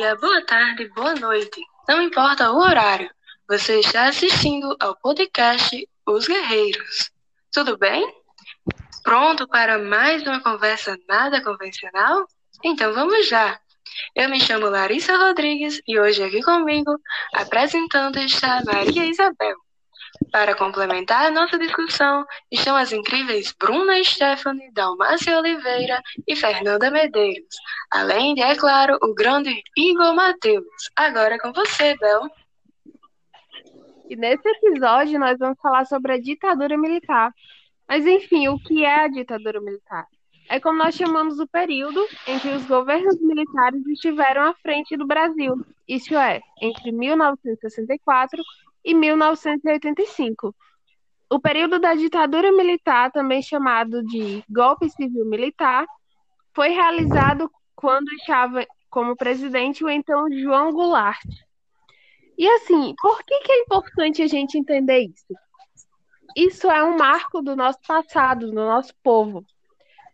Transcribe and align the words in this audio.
Dia, 0.00 0.16
boa 0.16 0.42
tarde, 0.46 0.88
boa 0.94 1.14
noite. 1.14 1.60
Não 1.86 2.00
importa 2.00 2.50
o 2.50 2.56
horário, 2.56 3.10
você 3.46 3.80
está 3.80 4.08
assistindo 4.08 4.74
ao 4.80 4.96
podcast 4.96 5.86
Os 6.06 6.26
Guerreiros. 6.26 7.10
Tudo 7.52 7.76
bem? 7.76 8.10
Pronto 9.02 9.46
para 9.46 9.78
mais 9.78 10.22
uma 10.22 10.40
conversa 10.40 10.98
nada 11.06 11.44
convencional? 11.44 12.26
Então 12.64 12.94
vamos 12.94 13.30
lá! 13.30 13.60
Eu 14.16 14.30
me 14.30 14.40
chamo 14.40 14.70
Larissa 14.70 15.18
Rodrigues 15.18 15.82
e 15.86 16.00
hoje 16.00 16.22
aqui 16.22 16.40
comigo, 16.40 16.98
apresentando, 17.34 18.16
está 18.20 18.62
Maria 18.64 19.04
Isabel. 19.04 19.56
Para 20.30 20.54
complementar 20.54 21.26
a 21.26 21.30
nossa 21.30 21.58
discussão, 21.58 22.24
estão 22.50 22.76
as 22.76 22.92
incríveis 22.92 23.52
Bruna 23.58 24.02
Stephanie, 24.04 24.70
Dalmácia 24.72 25.38
Oliveira 25.38 26.00
e 26.26 26.36
Fernanda 26.36 26.90
Medeiros, 26.90 27.56
além 27.90 28.34
de, 28.34 28.42
é 28.42 28.54
claro, 28.54 28.98
o 29.02 29.14
grande 29.14 29.62
Igor 29.76 30.14
Matheus. 30.14 30.90
Agora 30.94 31.34
é 31.34 31.38
com 31.38 31.52
você, 31.52 31.96
Bel. 31.96 32.28
E 34.08 34.16
nesse 34.16 34.48
episódio 34.48 35.18
nós 35.18 35.38
vamos 35.38 35.58
falar 35.60 35.84
sobre 35.86 36.12
a 36.12 36.20
ditadura 36.20 36.76
militar. 36.76 37.32
Mas 37.88 38.06
enfim, 38.06 38.48
o 38.48 38.58
que 38.58 38.84
é 38.84 39.04
a 39.04 39.08
ditadura 39.08 39.60
militar? 39.60 40.06
É 40.48 40.58
como 40.58 40.78
nós 40.78 40.96
chamamos 40.96 41.38
o 41.38 41.46
período 41.46 42.04
em 42.26 42.38
que 42.40 42.48
os 42.48 42.66
governos 42.66 43.20
militares 43.20 43.86
estiveram 43.86 44.42
à 44.42 44.54
frente 44.54 44.96
do 44.96 45.06
Brasil, 45.06 45.64
isso 45.86 46.16
é, 46.16 46.40
entre 46.60 46.90
1964 46.90 48.42
e 48.84 48.94
1985. 48.94 50.54
O 51.32 51.38
período 51.38 51.78
da 51.78 51.94
ditadura 51.94 52.50
militar, 52.50 53.12
também 53.12 53.40
chamado 53.40 54.02
de 54.02 54.42
golpe 54.48 54.90
civil 54.90 55.24
militar, 55.24 55.86
foi 56.52 56.70
realizado 56.70 57.50
quando 57.76 58.12
estava 58.14 58.66
como 58.90 59.16
presidente 59.16 59.84
o 59.84 59.88
então 59.88 60.26
João 60.32 60.72
Goulart. 60.72 61.24
E 62.36 62.48
assim, 62.48 62.94
por 63.00 63.22
que, 63.22 63.40
que 63.40 63.52
é 63.52 63.60
importante 63.60 64.22
a 64.22 64.26
gente 64.26 64.58
entender 64.58 65.00
isso? 65.00 65.34
Isso 66.36 66.70
é 66.70 66.82
um 66.82 66.96
marco 66.96 67.40
do 67.42 67.54
nosso 67.54 67.78
passado, 67.86 68.46
do 68.46 68.54
nosso 68.54 68.92
povo, 69.02 69.44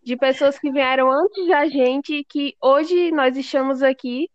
de 0.02 0.16
pessoas 0.16 0.58
que 0.58 0.70
vieram 0.70 1.10
antes 1.10 1.48
da 1.48 1.66
gente 1.66 2.14
e 2.14 2.24
que 2.24 2.54
hoje 2.60 3.10
nós 3.10 3.36
estamos 3.36 3.82
aqui 3.82 4.28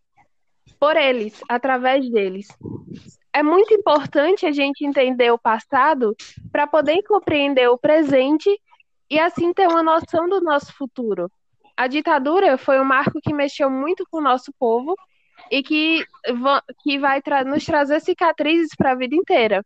por 0.80 0.96
eles, 0.96 1.44
através 1.48 2.10
deles 2.10 2.48
é 3.34 3.42
muito 3.42 3.74
importante 3.74 4.46
a 4.46 4.52
gente 4.52 4.86
entender 4.86 5.32
o 5.32 5.40
passado 5.40 6.16
para 6.52 6.68
poder 6.68 7.02
compreender 7.04 7.70
o 7.70 7.78
presente 7.78 8.50
e 9.10 9.20
assim 9.20 9.54
ter 9.54 9.68
uma 9.68 9.84
noção 9.84 10.28
do 10.28 10.42
nosso 10.42 10.74
futuro. 10.74 11.32
A 11.76 11.88
ditadura 11.88 12.58
foi 12.58 12.80
um 12.80 12.86
marco 12.86 13.20
que 13.22 13.34
mexeu 13.34 13.70
muito 13.70 14.06
com 14.10 14.18
o 14.18 14.24
nosso 14.24 14.54
povo 14.60 14.96
e 15.50 15.64
que, 15.64 16.06
que 16.84 17.00
vai 17.00 17.22
tra 17.22 17.44
nos 17.44 17.66
trazer 17.66 18.00
cicatrizes 18.02 18.76
para 18.76 18.92
a 18.92 18.96
vida 18.96 19.16
inteira. 19.16 19.64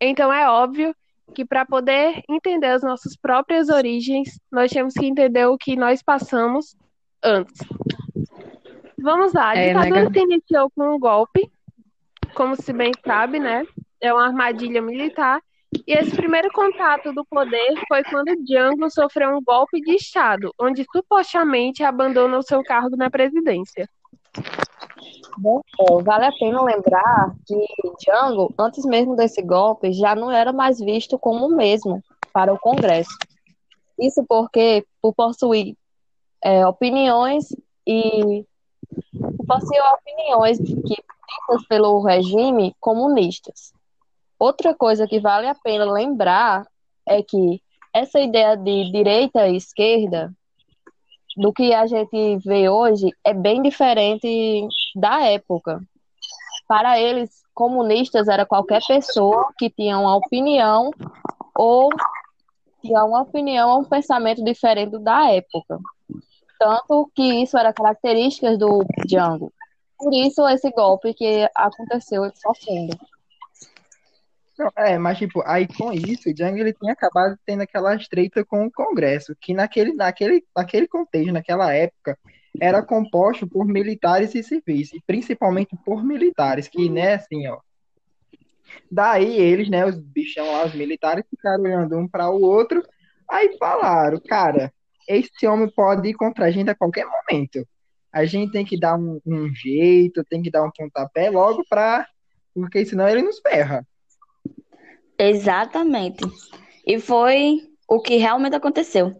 Então 0.00 0.32
é 0.32 0.48
óbvio 0.48 0.94
que 1.34 1.44
para 1.44 1.64
poder 1.64 2.22
entender 2.28 2.68
as 2.68 2.82
nossas 2.82 3.16
próprias 3.16 3.68
origens, 3.68 4.40
nós 4.50 4.70
temos 4.70 4.94
que 4.94 5.06
entender 5.06 5.46
o 5.46 5.58
que 5.58 5.76
nós 5.76 6.02
passamos 6.02 6.76
antes. 7.22 7.58
Vamos 8.98 9.32
lá, 9.32 9.50
a 9.50 9.56
é, 9.56 9.68
ditadura 9.68 10.00
é, 10.00 10.12
se 10.12 10.20
iniciou 10.20 10.70
com 10.70 10.94
um 10.94 10.98
golpe 10.98 11.50
como 12.40 12.56
se 12.56 12.72
bem 12.72 12.90
sabe, 13.04 13.38
né, 13.38 13.66
é 14.00 14.10
uma 14.14 14.24
armadilha 14.24 14.80
militar. 14.80 15.42
E 15.86 15.92
esse 15.92 16.16
primeiro 16.16 16.50
contato 16.50 17.12
do 17.12 17.22
poder 17.22 17.74
foi 17.86 18.02
quando 18.04 18.34
Django 18.46 18.90
sofreu 18.90 19.36
um 19.36 19.42
golpe 19.42 19.78
de 19.78 19.94
Estado, 19.96 20.50
onde 20.58 20.86
supostamente 20.90 21.84
abandona 21.84 22.38
o 22.38 22.42
seu 22.42 22.64
cargo 22.64 22.96
na 22.96 23.10
presidência. 23.10 23.86
Bom, 25.36 25.60
vale 26.02 26.24
a 26.24 26.32
pena 26.32 26.62
lembrar 26.62 27.34
que 27.46 27.54
Django, 28.00 28.54
antes 28.58 28.86
mesmo 28.86 29.14
desse 29.14 29.42
golpe, 29.42 29.92
já 29.92 30.14
não 30.14 30.30
era 30.30 30.50
mais 30.50 30.80
visto 30.80 31.18
como 31.18 31.46
o 31.46 31.54
mesmo 31.54 32.02
para 32.32 32.54
o 32.54 32.58
Congresso. 32.58 33.18
Isso 34.00 34.24
porque, 34.26 34.86
por 35.02 35.14
possuir 35.14 35.76
é, 36.42 36.66
opiniões 36.66 37.54
e 37.86 38.46
possuir 39.46 39.82
opiniões 39.92 40.56
que 40.56 40.96
feitas 41.30 41.66
pelo 41.66 42.00
regime 42.02 42.74
comunistas. 42.80 43.72
Outra 44.38 44.74
coisa 44.74 45.06
que 45.06 45.20
vale 45.20 45.46
a 45.46 45.54
pena 45.54 45.84
lembrar 45.84 46.66
é 47.06 47.22
que 47.22 47.62
essa 47.92 48.20
ideia 48.20 48.56
de 48.56 48.90
direita 48.90 49.48
e 49.48 49.56
esquerda, 49.56 50.32
do 51.36 51.52
que 51.52 51.72
a 51.72 51.86
gente 51.86 52.38
vê 52.38 52.68
hoje, 52.68 53.10
é 53.24 53.32
bem 53.32 53.62
diferente 53.62 54.68
da 54.94 55.22
época. 55.22 55.80
Para 56.66 57.00
eles, 57.00 57.42
comunistas 57.54 58.28
era 58.28 58.46
qualquer 58.46 58.80
pessoa 58.86 59.52
que 59.58 59.70
tinha 59.70 59.98
uma 59.98 60.16
opinião 60.16 60.90
ou 61.56 61.88
tinha 62.80 63.04
uma 63.04 63.22
opinião 63.22 63.70
ou 63.70 63.80
um 63.80 63.84
pensamento 63.84 64.42
diferente 64.42 64.98
da 64.98 65.30
época. 65.30 65.78
Tanto 66.58 67.10
que 67.14 67.42
isso 67.42 67.56
era 67.56 67.72
características 67.72 68.58
do 68.58 68.84
Django. 69.06 69.52
Por 70.00 70.14
isso 70.14 70.48
esse 70.48 70.70
golpe 70.70 71.12
que 71.12 71.46
aconteceu 71.54 72.30
sofrendo. 72.34 72.98
É, 74.76 74.98
mas 74.98 75.18
tipo, 75.18 75.42
aí 75.46 75.68
com 75.68 75.92
isso, 75.92 76.30
o 76.30 76.34
Django 76.34 76.58
ele 76.58 76.72
tinha 76.72 76.92
acabado 76.92 77.38
tendo 77.46 77.62
aquela 77.62 77.94
estreita 77.94 78.44
com 78.44 78.66
o 78.66 78.72
Congresso, 78.72 79.36
que 79.38 79.52
naquele, 79.52 79.92
naquele, 79.94 80.44
naquele 80.56 80.88
contexto, 80.88 81.32
naquela 81.32 81.72
época, 81.74 82.18
era 82.58 82.82
composto 82.82 83.46
por 83.46 83.66
militares 83.66 84.34
e 84.34 84.42
civis, 84.42 84.92
e 84.92 85.00
principalmente 85.06 85.76
por 85.84 86.02
militares, 86.02 86.66
que, 86.66 86.88
né, 86.88 87.14
assim, 87.14 87.46
ó. 87.46 87.58
Daí 88.90 89.38
eles, 89.38 89.68
né, 89.68 89.84
os 89.84 89.98
bichão 89.98 90.50
lá, 90.52 90.64
os 90.64 90.74
militares, 90.74 91.24
ficaram 91.28 91.62
olhando 91.62 91.96
um 91.96 92.08
para 92.08 92.30
o 92.30 92.42
outro, 92.42 92.82
aí 93.28 93.56
falaram, 93.58 94.20
cara, 94.26 94.72
esse 95.08 95.46
homem 95.46 95.70
pode 95.70 96.08
ir 96.08 96.14
contra 96.14 96.46
a 96.46 96.50
gente 96.50 96.70
a 96.70 96.74
qualquer 96.74 97.06
momento 97.06 97.66
a 98.12 98.24
gente 98.24 98.52
tem 98.52 98.64
que 98.64 98.78
dar 98.78 98.96
um, 98.96 99.20
um 99.24 99.54
jeito, 99.54 100.24
tem 100.24 100.42
que 100.42 100.50
dar 100.50 100.64
um 100.64 100.70
pontapé 100.70 101.30
logo 101.30 101.64
para. 101.68 102.06
Porque 102.52 102.84
senão 102.84 103.08
ele 103.08 103.22
nos 103.22 103.38
ferra. 103.38 103.86
Exatamente. 105.18 106.24
E 106.86 106.98
foi 106.98 107.60
o 107.88 108.00
que 108.00 108.16
realmente 108.16 108.56
aconteceu. 108.56 109.14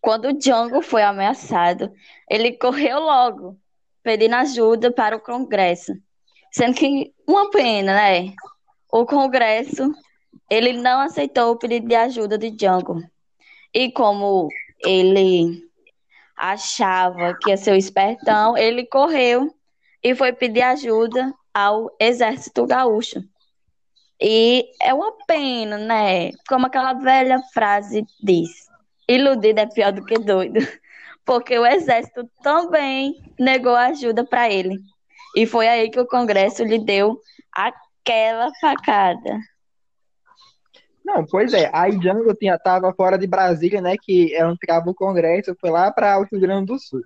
Quando 0.00 0.28
o 0.28 0.32
Django 0.32 0.80
foi 0.80 1.02
ameaçado, 1.02 1.92
ele 2.30 2.52
correu 2.52 3.00
logo, 3.00 3.58
pedindo 4.02 4.34
ajuda 4.36 4.90
para 4.90 5.16
o 5.16 5.20
Congresso. 5.20 5.92
Sendo 6.50 6.74
que, 6.74 7.12
uma 7.28 7.50
pena, 7.50 7.94
né? 7.94 8.32
O 8.90 9.04
Congresso, 9.04 9.92
ele 10.48 10.72
não 10.72 11.00
aceitou 11.00 11.52
o 11.52 11.58
pedido 11.58 11.86
de 11.86 11.94
ajuda 11.94 12.38
de 12.38 12.50
Django. 12.50 13.02
E 13.74 13.92
como 13.92 14.48
ele 14.82 15.69
achava 16.40 17.34
que 17.34 17.50
ia 17.50 17.56
ser 17.58 17.72
o 17.72 17.76
espertão, 17.76 18.56
ele 18.56 18.86
correu 18.86 19.54
e 20.02 20.14
foi 20.14 20.32
pedir 20.32 20.62
ajuda 20.62 21.34
ao 21.52 21.94
exército 22.00 22.66
gaúcho. 22.66 23.22
E 24.18 24.64
é 24.80 24.94
uma 24.94 25.12
pena, 25.26 25.76
né? 25.76 26.30
Como 26.48 26.66
aquela 26.66 26.94
velha 26.94 27.38
frase 27.52 28.04
diz: 28.22 28.48
iludido 29.06 29.60
é 29.60 29.66
pior 29.66 29.92
do 29.92 30.04
que 30.04 30.18
doido. 30.18 30.60
Porque 31.26 31.58
o 31.58 31.66
exército 31.66 32.28
também 32.42 33.14
negou 33.38 33.76
ajuda 33.76 34.24
para 34.24 34.50
ele. 34.50 34.78
E 35.36 35.46
foi 35.46 35.68
aí 35.68 35.90
que 35.90 36.00
o 36.00 36.06
Congresso 36.06 36.64
lhe 36.64 36.78
deu 36.78 37.20
aquela 37.52 38.50
facada. 38.60 39.38
Não, 41.12 41.26
pois 41.26 41.52
é. 41.52 41.68
Aí 41.72 41.98
Django 41.98 42.32
tinha, 42.36 42.56
tava 42.56 42.94
fora 42.94 43.18
de 43.18 43.26
Brasília, 43.26 43.80
né? 43.80 43.96
Que 44.00 44.32
é 44.32 44.46
onde 44.46 44.58
ficava 44.60 44.88
o 44.88 44.94
Congresso, 44.94 45.56
foi 45.60 45.68
lá 45.68 45.90
para 45.90 46.20
o 46.20 46.22
Rio 46.22 46.40
Grande 46.40 46.66
do 46.66 46.78
Sul. 46.78 47.02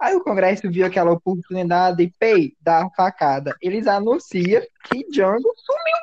Aí 0.00 0.16
o 0.16 0.24
Congresso 0.24 0.70
viu 0.70 0.86
aquela 0.86 1.12
oportunidade 1.12 1.98
de 1.98 2.10
pei, 2.18 2.54
dar 2.62 2.88
facada. 2.96 3.54
Eles 3.60 3.86
anunciam 3.86 4.62
que 4.84 5.06
Django 5.10 5.52
sumiu. 5.56 5.96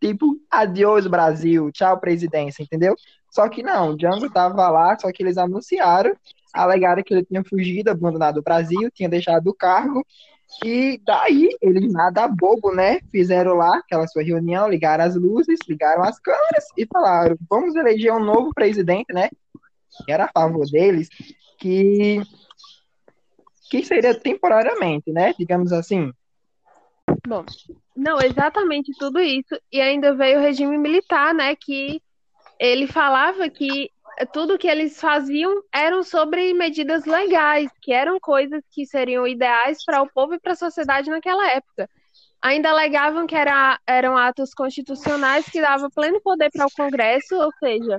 Tipo, 0.00 0.36
adeus 0.48 1.08
Brasil, 1.08 1.72
tchau 1.72 1.98
presidência, 1.98 2.62
entendeu? 2.62 2.94
Só 3.30 3.48
que 3.48 3.64
não, 3.64 3.96
Django 3.96 4.30
tava 4.30 4.68
lá, 4.68 4.96
só 4.96 5.10
que 5.10 5.24
eles 5.24 5.36
anunciaram, 5.36 6.14
alegaram 6.54 7.02
que 7.02 7.14
ele 7.14 7.24
tinha 7.24 7.42
fugido, 7.42 7.90
abandonado 7.90 8.38
o 8.38 8.42
Brasil, 8.42 8.88
tinha 8.92 9.08
deixado 9.08 9.48
o 9.48 9.54
cargo 9.54 10.06
e 10.64 11.00
daí, 11.04 11.48
eles 11.60 11.92
nada 11.92 12.28
bobo, 12.28 12.74
né? 12.74 13.00
Fizeram 13.10 13.54
lá 13.54 13.78
aquela 13.78 14.06
sua 14.06 14.22
reunião, 14.22 14.68
ligaram 14.68 15.04
as 15.04 15.16
luzes, 15.16 15.58
ligaram 15.68 16.02
as 16.02 16.18
câmeras 16.20 16.64
e 16.76 16.86
falaram: 16.86 17.36
vamos 17.48 17.74
eleger 17.74 18.12
um 18.12 18.24
novo 18.24 18.52
presidente, 18.54 19.12
né? 19.12 19.28
Que 20.04 20.12
era 20.12 20.24
a 20.24 20.32
favor 20.32 20.66
deles, 20.70 21.08
que, 21.58 22.20
que 23.70 23.84
seria 23.84 24.14
temporariamente, 24.14 25.10
né? 25.10 25.34
Digamos 25.38 25.72
assim. 25.72 26.12
Bom, 27.26 27.44
não, 27.96 28.20
exatamente 28.20 28.92
tudo 28.98 29.20
isso. 29.20 29.58
E 29.70 29.80
ainda 29.80 30.14
veio 30.14 30.38
o 30.38 30.42
regime 30.42 30.78
militar, 30.78 31.34
né? 31.34 31.56
Que 31.56 32.00
ele 32.58 32.86
falava 32.86 33.48
que 33.48 33.90
tudo 34.32 34.58
que 34.58 34.68
eles 34.68 35.00
faziam 35.00 35.62
eram 35.72 36.02
sobre 36.02 36.52
medidas 36.52 37.04
legais, 37.04 37.70
que 37.80 37.92
eram 37.92 38.18
coisas 38.20 38.62
que 38.70 38.86
seriam 38.86 39.26
ideais 39.26 39.84
para 39.84 40.02
o 40.02 40.10
povo 40.10 40.34
e 40.34 40.40
para 40.40 40.52
a 40.52 40.56
sociedade 40.56 41.10
naquela 41.10 41.50
época. 41.50 41.88
Ainda 42.40 42.70
alegavam 42.70 43.26
que 43.26 43.36
era, 43.36 43.78
eram 43.86 44.16
atos 44.16 44.52
constitucionais 44.52 45.48
que 45.48 45.60
davam 45.60 45.88
pleno 45.90 46.20
poder 46.20 46.50
para 46.50 46.66
o 46.66 46.70
Congresso, 46.76 47.36
ou 47.36 47.52
seja, 47.58 47.98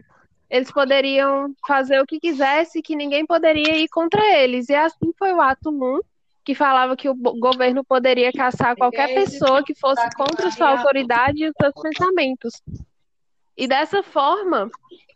eles 0.50 0.72
poderiam 0.72 1.54
fazer 1.66 2.00
o 2.02 2.06
que 2.06 2.20
quisesse, 2.20 2.82
que 2.82 2.96
ninguém 2.96 3.26
poderia 3.26 3.78
ir 3.78 3.88
contra 3.88 4.24
eles. 4.38 4.70
E 4.70 4.76
assim 4.76 5.14
foi 5.18 5.34
o 5.34 5.42
ato 5.42 5.70
1, 5.70 6.00
que 6.44 6.54
falava 6.54 6.96
que 6.96 7.10
o 7.10 7.16
governo 7.16 7.84
poderia 7.84 8.32
caçar 8.32 8.76
qualquer 8.76 9.14
pessoa 9.16 9.64
que 9.64 9.74
fosse 9.74 10.08
contra 10.16 10.52
sua 10.52 10.78
autoridade 10.78 11.44
e 11.44 11.48
os 11.48 11.54
seus 11.60 11.74
pensamentos. 11.82 12.62
E 13.58 13.68
dessa 13.68 14.02
forma, 14.02 14.70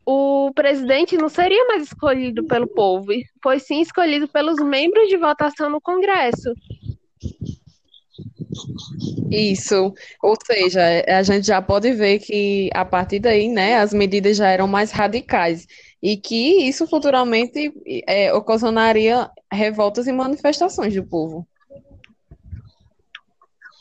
o 0.05 0.51
presidente 0.53 1.17
não 1.17 1.27
seria 1.27 1.65
mais 1.65 1.83
escolhido 1.83 2.45
pelo 2.45 2.67
povo, 2.67 3.11
foi 3.43 3.59
sim 3.59 3.81
escolhido 3.81 4.27
pelos 4.27 4.57
membros 4.63 5.09
de 5.09 5.17
votação 5.17 5.69
no 5.69 5.81
Congresso. 5.81 6.53
Isso, 9.29 9.93
ou 10.23 10.35
seja, 10.45 10.81
a 11.07 11.21
gente 11.23 11.45
já 11.45 11.61
pode 11.61 11.91
ver 11.91 12.19
que 12.19 12.69
a 12.73 12.85
partir 12.85 13.19
daí, 13.19 13.49
né, 13.49 13.75
as 13.75 13.93
medidas 13.93 14.37
já 14.37 14.47
eram 14.47 14.67
mais 14.67 14.91
radicais 14.91 15.67
e 16.01 16.15
que 16.15 16.67
isso 16.67 16.87
futuramente 16.87 17.73
é, 18.07 18.33
ocasionaria 18.33 19.29
revoltas 19.51 20.07
e 20.07 20.13
manifestações 20.13 20.93
do 20.93 21.03
povo. 21.03 21.45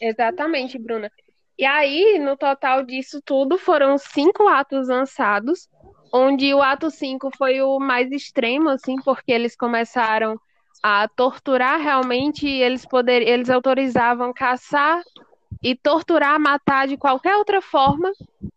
Exatamente, 0.01 0.79
Bruna. 0.79 1.11
E 1.59 1.65
aí, 1.65 2.19
no 2.19 2.37
total 2.37 2.83
disso 2.83 3.21
tudo, 3.25 3.57
foram 3.57 3.97
cinco 3.97 4.47
atos 4.47 4.89
lançados, 4.89 5.69
onde 6.13 6.53
o 6.53 6.63
ato 6.63 6.91
5 6.91 7.31
foi 7.37 7.63
o 7.63 7.79
mais 7.79 8.11
extremo, 8.13 8.69
assim, 8.69 8.97
porque 8.97 9.33
eles 9.33 9.57
começaram 9.57 10.39
a 10.83 11.09
torturar 11.09 11.81
realmente, 11.81 12.47
eles 12.47 12.85
poder, 12.85 13.27
eles 13.27 13.49
autorizavam 13.49 14.33
caçar 14.33 15.03
e 15.63 15.75
torturar, 15.75 16.39
matar 16.39 16.87
de 16.87 16.97
qualquer 16.97 17.37
outra 17.37 17.63
forma 17.63 18.13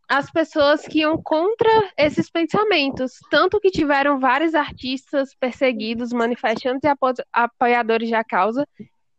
as 0.08 0.30
pessoas 0.32 0.82
que 0.88 1.00
iam 1.00 1.22
contra 1.22 1.70
esses 1.96 2.30
pensamentos, 2.30 3.14
tanto 3.30 3.60
que 3.60 3.70
tiveram 3.70 4.20
vários 4.20 4.56
artistas 4.56 5.36
perseguidos, 5.36 6.12
manifestantes 6.12 6.84
e 6.84 6.94
apoiadores 7.32 8.10
da 8.10 8.24
causa, 8.24 8.68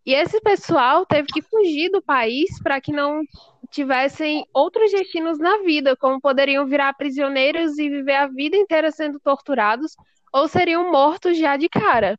e 0.05 0.13
esse 0.13 0.41
pessoal 0.41 1.07
teve 1.07 1.29
que 1.29 1.43
fugir 1.43 1.91
do 1.91 2.03
país 2.03 2.61
para 2.63 2.81
que 2.81 2.91
não 2.91 3.23
tivessem 3.71 4.45
outros 4.53 4.91
destinos 4.91 5.39
na 5.39 5.59
vida, 5.59 5.97
como 5.97 6.21
poderiam 6.21 6.67
virar 6.67 6.93
prisioneiros 6.95 7.79
e 7.79 7.89
viver 7.89 8.17
a 8.17 8.27
vida 8.27 8.57
inteira 8.57 8.91
sendo 8.91 9.21
torturados, 9.21 9.97
ou 10.33 10.49
seriam 10.49 10.91
mortos 10.91 11.39
já 11.39 11.57
de 11.57 11.69
cara. 11.69 12.19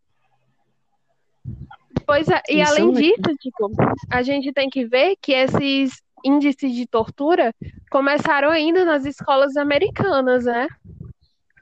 Pois 2.06 2.28
é, 2.30 2.42
e 2.50 2.62
Isso 2.62 2.72
além 2.72 2.90
é 2.90 2.94
disso, 2.94 3.36
tipo, 3.40 3.72
a 4.10 4.22
gente 4.22 4.52
tem 4.52 4.70
que 4.70 4.86
ver 4.86 5.16
que 5.22 5.34
esses 5.34 6.02
índices 6.24 6.74
de 6.74 6.86
tortura 6.88 7.54
começaram 7.90 8.50
ainda 8.50 8.86
nas 8.86 9.06
escolas 9.06 9.56
americanas, 9.58 10.46
né? 10.46 10.68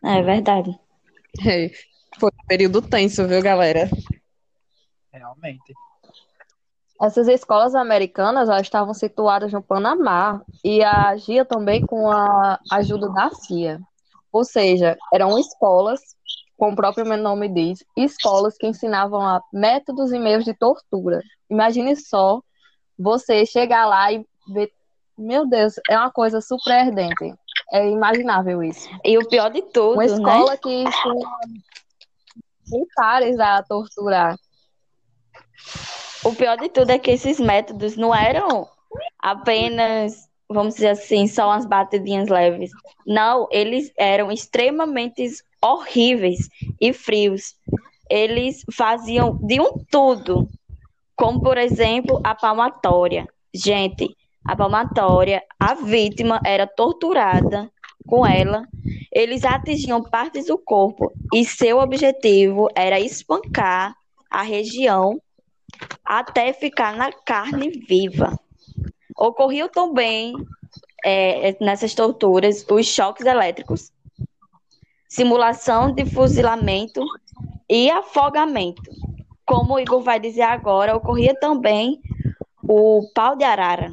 É 0.04 0.22
verdade. 0.22 0.72
É, 1.46 1.70
foi 2.20 2.30
um 2.30 2.48
período 2.48 2.82
tenso, 2.82 3.28
viu, 3.28 3.42
galera? 3.42 3.90
Realmente. 5.12 5.74
Essas 7.02 7.28
escolas 7.30 7.76
americanas 7.76 8.50
elas 8.50 8.64
estavam 8.64 8.94
situadas 8.94 9.54
no 9.54 9.62
Panamá 9.62 10.42
e 10.64 10.84
agia 10.84 11.46
também 11.46 11.82
com 11.82 12.12
a 12.12 12.60
ajuda 12.72 13.10
da 13.10 13.30
CIA. 13.32 13.80
Ou 14.32 14.44
seja, 14.44 14.98
eram 15.14 15.40
escolas, 15.40 16.02
como 16.58 16.74
o 16.74 16.76
próprio 16.76 17.06
nome 17.18 17.48
diz, 17.48 17.84
escolas 17.96 18.58
que 18.58 18.68
ensinavam 18.68 19.22
a 19.22 19.42
métodos 19.54 20.12
e 20.12 20.20
meios 20.20 20.44
de 20.44 20.54
tortura. 20.54 21.22
Imagine 21.50 21.96
só 21.96 22.42
você 22.98 23.46
chegar 23.46 23.86
lá 23.86 24.12
e 24.12 24.26
ver. 24.54 24.70
Meu 25.18 25.48
Deus, 25.48 25.76
é 25.90 25.98
uma 25.98 26.12
coisa 26.12 26.42
surpreendente. 26.42 27.34
É 27.72 27.90
imaginável 27.90 28.64
isso. 28.64 28.90
E 29.04 29.18
o 29.18 29.28
pior 29.28 29.50
de 29.50 29.62
tudo, 29.62 29.94
Uma 29.94 30.06
escola 30.06 30.52
né? 30.52 30.58
que 30.58 30.70
ensina 30.70 31.30
militares 32.72 33.40
a 33.40 33.64
torturar. 33.64 34.38
O 36.24 36.36
pior 36.36 36.58
de 36.58 36.68
tudo 36.68 36.90
é 36.90 37.00
que 37.00 37.12
esses 37.12 37.40
métodos 37.40 37.96
não 37.96 38.14
eram 38.14 38.68
apenas, 39.18 40.28
vamos 40.50 40.76
dizer 40.76 40.90
assim, 40.90 41.28
só 41.28 41.48
umas 41.48 41.66
batidinhas 41.66 42.28
leves. 42.28 42.72
Não, 43.08 43.48
eles 43.50 43.92
eram 43.98 44.30
extremamente 44.30 45.26
horríveis 45.62 46.50
e 46.80 46.92
frios. 46.92 47.56
Eles 48.10 48.66
faziam 48.74 49.40
de 49.42 49.62
um 49.62 49.72
tudo, 49.90 50.50
como 51.16 51.42
por 51.42 51.58
exemplo 51.58 52.20
a 52.22 52.36
palmatória. 52.36 53.26
Gente, 53.54 54.14
a 54.44 54.58
palmatória, 54.58 55.42
a 55.58 55.74
vítima 55.74 56.42
era 56.46 56.68
torturada 56.68 57.72
com 58.06 58.28
ela. 58.28 58.68
Eles 59.10 59.46
atingiam 59.46 60.04
partes 60.04 60.48
do 60.48 60.58
corpo 60.58 61.14
e 61.34 61.46
seu 61.46 61.80
objetivo 61.80 62.68
era 62.76 63.00
espancar 63.00 63.96
a 64.30 64.42
região 64.42 65.20
até 66.04 66.54
ficar 66.54 66.96
na 66.96 67.12
carne 67.12 67.70
viva. 67.70 68.38
Ocorriam 69.16 69.70
também 69.70 70.34
é, 71.04 71.56
nessas 71.64 71.94
torturas 71.94 72.66
os 72.70 72.88
choques 72.88 73.26
elétricos, 73.26 73.92
simulação 75.08 75.94
de 75.94 76.06
fuzilamento 76.06 77.04
e 77.70 77.90
afogamento. 77.90 78.82
Como 79.46 79.76
o 79.76 79.80
Igor 79.80 80.02
vai 80.02 80.20
dizer 80.20 80.44
agora, 80.44 80.96
ocorria 80.96 81.34
também 81.40 82.00
o 82.64 83.10
pau 83.14 83.36
de 83.36 83.44
arara. 83.44 83.92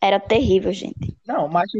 Era 0.00 0.18
terrível, 0.18 0.72
gente. 0.72 1.16
Não, 1.26 1.48
mas 1.48 1.70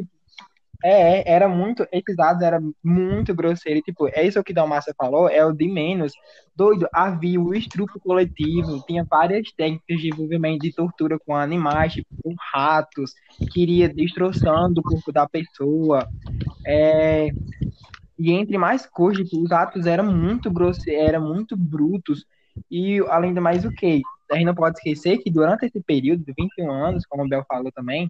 é, 0.83 1.19
é, 1.19 1.23
era 1.27 1.49
muito, 1.49 1.87
esses 1.93 2.17
dados 2.17 2.43
eram 2.43 2.73
muito 2.83 3.35
grosseiros, 3.35 3.83
tipo, 3.83 4.09
é 4.09 4.27
isso 4.27 4.43
que 4.43 4.53
o 4.53 4.55
Dalmácia 4.55 4.95
falou, 4.97 5.29
é 5.29 5.45
o 5.45 5.53
de 5.53 5.69
menos. 5.69 6.13
Doido, 6.57 6.89
havia 6.93 7.41
o 7.41 7.55
estrupo 7.55 8.01
coletivo, 8.01 8.83
tinha 8.87 9.05
várias 9.05 9.51
técnicas 9.53 9.99
de 9.99 10.09
envolvimento 10.09 10.61
de 10.61 10.73
tortura 10.73 11.19
com 11.19 11.35
animais, 11.35 11.93
tipo, 11.93 12.09
com 12.23 12.35
ratos, 12.53 13.13
que 13.53 13.63
iria 13.63 13.89
destroçando 13.89 14.81
o 14.81 14.85
corpo 14.85 15.13
da 15.13 15.29
pessoa. 15.29 16.09
É, 16.67 17.31
e 18.19 18.33
entre 18.33 18.59
mais 18.59 18.87
coisas, 18.87 19.29
tipo, 19.29 19.43
os 19.43 19.53
atos 19.53 19.87
eram 19.87 20.05
muito 20.05 20.51
grosseiros, 20.51 21.09
eram 21.09 21.27
muito 21.27 21.57
brutos, 21.57 22.27
e 22.71 22.99
além 23.09 23.33
do 23.33 23.41
mais 23.41 23.65
o 23.65 23.71
que? 23.71 24.03
A 24.31 24.35
gente 24.35 24.47
não 24.47 24.55
pode 24.55 24.79
esquecer 24.79 25.19
que 25.19 25.31
durante 25.31 25.67
esse 25.67 25.81
período 25.81 26.25
de 26.25 26.33
21 26.37 26.71
anos, 26.71 27.05
como 27.07 27.25
o 27.25 27.29
Bel 27.29 27.45
falou 27.49 27.73
também, 27.73 28.09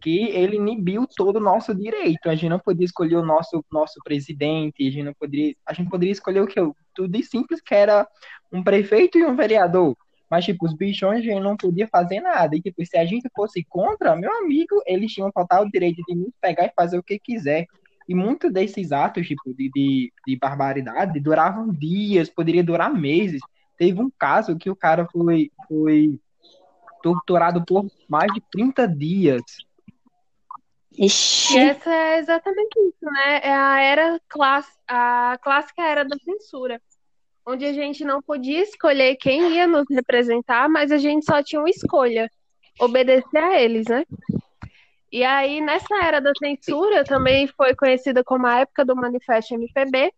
que 0.00 0.28
ele 0.30 0.56
inibiu 0.56 1.06
todo 1.06 1.36
o 1.36 1.40
nosso 1.40 1.74
direito. 1.74 2.28
A 2.28 2.34
gente 2.34 2.50
não 2.50 2.58
podia 2.58 2.84
escolher 2.84 3.16
o 3.16 3.24
nosso, 3.24 3.64
nosso 3.72 4.00
presidente, 4.04 4.86
a 4.86 4.90
gente 4.90 5.02
não 5.04 5.14
poderia, 5.14 5.54
a 5.64 5.72
gente 5.72 5.88
poderia 5.88 6.12
escolher 6.12 6.40
o 6.40 6.46
que? 6.46 6.60
Tudo 6.94 7.08
de 7.08 7.22
simples, 7.22 7.60
que 7.60 7.74
era 7.74 8.06
um 8.52 8.62
prefeito 8.62 9.16
e 9.16 9.24
um 9.24 9.34
vereador. 9.34 9.96
Mas, 10.28 10.44
tipo, 10.44 10.66
os 10.66 10.74
bichões 10.74 11.18
a 11.18 11.22
gente 11.22 11.40
não 11.40 11.56
podia 11.56 11.86
fazer 11.86 12.20
nada. 12.20 12.56
E, 12.56 12.60
tipo, 12.60 12.84
se 12.84 12.96
a 12.96 13.04
gente 13.04 13.28
fosse 13.34 13.62
contra, 13.64 14.16
meu 14.16 14.32
amigo, 14.38 14.82
eles 14.86 15.12
tinham 15.12 15.30
total 15.30 15.68
direito 15.70 16.02
de 16.08 16.14
nos 16.14 16.32
pegar 16.40 16.64
e 16.64 16.72
fazer 16.74 16.98
o 16.98 17.02
que 17.02 17.18
quiser. 17.18 17.66
E 18.08 18.14
muitos 18.14 18.52
desses 18.52 18.92
atos, 18.92 19.26
tipo, 19.26 19.54
de, 19.54 19.70
de, 19.70 20.12
de 20.26 20.36
barbaridade 20.36 21.20
duravam 21.20 21.70
dias, 21.70 22.30
poderia 22.30 22.64
durar 22.64 22.92
meses. 22.92 23.40
Teve 23.76 24.00
um 24.00 24.10
caso 24.18 24.56
que 24.56 24.70
o 24.70 24.76
cara 24.76 25.06
foi, 25.12 25.50
foi 25.72 26.20
torturado 27.02 27.64
por 27.64 27.86
mais 28.06 28.30
de 28.34 28.42
30 28.52 28.86
dias. 28.86 29.42
Ixi. 30.98 31.56
E 31.56 31.58
essa 31.58 31.90
é 31.90 32.18
exatamente 32.18 32.78
isso, 32.78 33.04
né? 33.04 33.40
É 33.42 33.54
a 33.54 33.80
era 33.80 34.20
class... 34.28 34.66
a 34.86 35.38
clássica 35.42 35.82
era 35.82 36.04
da 36.04 36.16
censura, 36.18 36.80
onde 37.46 37.64
a 37.64 37.72
gente 37.72 38.04
não 38.04 38.20
podia 38.20 38.62
escolher 38.62 39.16
quem 39.16 39.54
ia 39.54 39.66
nos 39.66 39.86
representar, 39.90 40.68
mas 40.68 40.92
a 40.92 40.98
gente 40.98 41.24
só 41.24 41.42
tinha 41.42 41.60
uma 41.60 41.70
escolha, 41.70 42.30
obedecer 42.78 43.42
a 43.42 43.60
eles, 43.60 43.86
né? 43.86 44.04
E 45.10 45.24
aí, 45.24 45.60
nessa 45.60 45.94
era 46.02 46.20
da 46.20 46.32
censura, 46.38 47.04
também 47.04 47.46
foi 47.46 47.74
conhecida 47.74 48.22
como 48.22 48.46
a 48.46 48.60
época 48.60 48.84
do 48.84 48.96
Manifesto 48.96 49.54
MPB, 49.54 50.12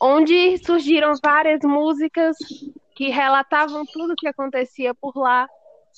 onde 0.00 0.58
surgiram 0.58 1.12
várias 1.22 1.60
músicas 1.62 2.36
que 2.96 3.10
relatavam 3.10 3.84
tudo 3.84 4.14
o 4.14 4.16
que 4.16 4.26
acontecia 4.26 4.94
por 4.94 5.14
lá, 5.16 5.46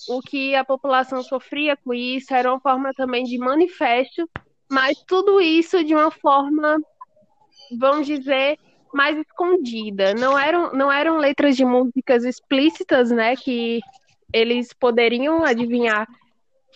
o 0.08 0.20
que 0.20 0.56
a 0.56 0.64
população 0.64 1.22
sofria 1.22 1.76
com 1.76 1.94
isso, 1.94 2.34
era 2.34 2.50
uma 2.50 2.60
forma 2.60 2.92
também 2.92 3.22
de 3.22 3.38
manifesto, 3.38 4.28
mas 4.68 4.98
tudo 5.06 5.40
isso 5.40 5.82
de 5.84 5.94
uma 5.94 6.10
forma, 6.10 6.76
vamos 7.78 8.04
dizer, 8.04 8.58
mais 8.92 9.16
escondida. 9.16 10.12
Não 10.14 10.36
eram, 10.36 10.72
não 10.72 10.90
eram 10.90 11.18
letras 11.18 11.56
de 11.56 11.64
músicas 11.64 12.24
explícitas, 12.24 13.12
né, 13.12 13.36
que 13.36 13.80
eles 14.32 14.72
poderiam 14.72 15.44
adivinhar 15.44 16.06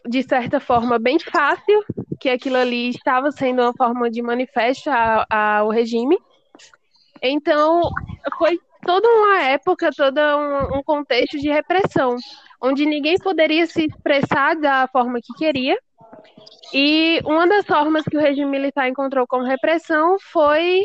de 0.08 0.22
certa 0.22 0.60
forma 0.60 0.98
bem 0.98 1.18
fácil 1.18 1.84
que 2.20 2.28
aquilo 2.28 2.56
ali 2.56 2.90
estava 2.90 3.32
sendo 3.32 3.62
uma 3.62 3.72
forma 3.72 4.08
de 4.08 4.22
manifesto 4.22 4.88
ao 5.28 5.68
regime. 5.68 6.16
Então, 7.20 7.82
foi 8.38 8.58
toda 8.84 9.08
uma 9.08 9.42
época, 9.42 9.90
todo 9.96 10.18
um, 10.18 10.78
um 10.78 10.82
contexto 10.82 11.38
de 11.38 11.48
repressão, 11.50 12.16
onde 12.60 12.84
ninguém 12.86 13.16
poderia 13.18 13.66
se 13.66 13.86
expressar 13.86 14.56
da 14.56 14.86
forma 14.88 15.20
que 15.22 15.32
queria. 15.34 15.78
E 16.72 17.20
uma 17.24 17.46
das 17.46 17.66
formas 17.66 18.04
que 18.04 18.16
o 18.16 18.20
regime 18.20 18.50
militar 18.50 18.88
encontrou 18.88 19.26
como 19.26 19.44
repressão 19.44 20.16
foi 20.20 20.84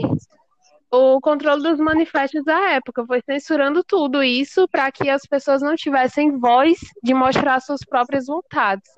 o 0.91 1.19
controle 1.19 1.63
dos 1.63 1.79
manifestos 1.79 2.43
da 2.43 2.71
época, 2.71 3.05
foi 3.05 3.21
censurando 3.21 3.83
tudo 3.83 4.23
isso 4.23 4.67
para 4.69 4.91
que 4.91 5.09
as 5.09 5.23
pessoas 5.25 5.61
não 5.61 5.75
tivessem 5.75 6.37
voz 6.39 6.79
de 7.03 7.13
mostrar 7.13 7.59
suas 7.59 7.81
próprias 7.81 8.25
vontades. 8.27 8.89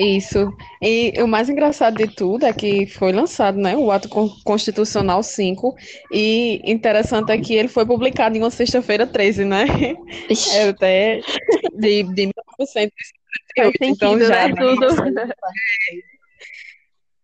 Isso. 0.00 0.50
E 0.80 1.12
o 1.22 1.26
mais 1.28 1.50
engraçado 1.50 1.96
de 1.98 2.08
tudo 2.08 2.46
é 2.46 2.52
que 2.54 2.86
foi 2.86 3.12
lançado, 3.12 3.58
né, 3.58 3.76
o 3.76 3.90
Ato 3.90 4.08
Con- 4.08 4.30
Constitucional 4.44 5.22
5, 5.22 5.76
e 6.10 6.60
interessante 6.64 7.30
é 7.32 7.38
que 7.38 7.52
ele 7.54 7.68
foi 7.68 7.84
publicado 7.84 8.34
em 8.36 8.40
uma 8.40 8.50
sexta-feira 8.50 9.06
13, 9.06 9.44
né? 9.44 9.66
É 10.54 10.68
até 10.68 11.20
de, 11.74 12.02
de 12.04 12.26
1958, 12.26 12.92
Faz 13.56 13.72
sentido, 13.78 13.92
então 13.94 14.20
já 14.20 14.48
né? 14.48 14.54
Tudo. 14.56 14.86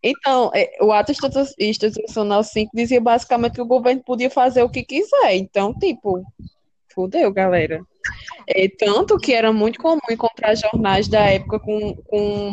Então, 0.03 0.51
é, 0.55 0.71
o 0.81 0.93
ato 0.93 1.11
Institu- 1.11 1.55
institucional 1.59 2.45
5 2.45 2.71
dizia 2.75 3.01
basicamente 3.01 3.55
que 3.55 3.63
o 3.63 3.67
governo 3.67 4.03
podia 4.05 4.31
fazer 4.31 4.63
o 4.63 4.69
que 4.71 4.85
quiser. 4.85 5.35
Então, 5.35 5.73
tipo, 5.75 6.23
fudeu, 6.95 7.33
galera. 7.33 7.81
É, 8.47 8.69
tanto 8.69 9.17
que 9.19 9.33
era 9.33 9.53
muito 9.53 9.81
comum 9.81 9.99
encontrar 10.11 10.55
jornais 10.55 11.09
da 11.09 11.21
época 11.23 11.59
com, 11.59 11.95
com 12.07 12.53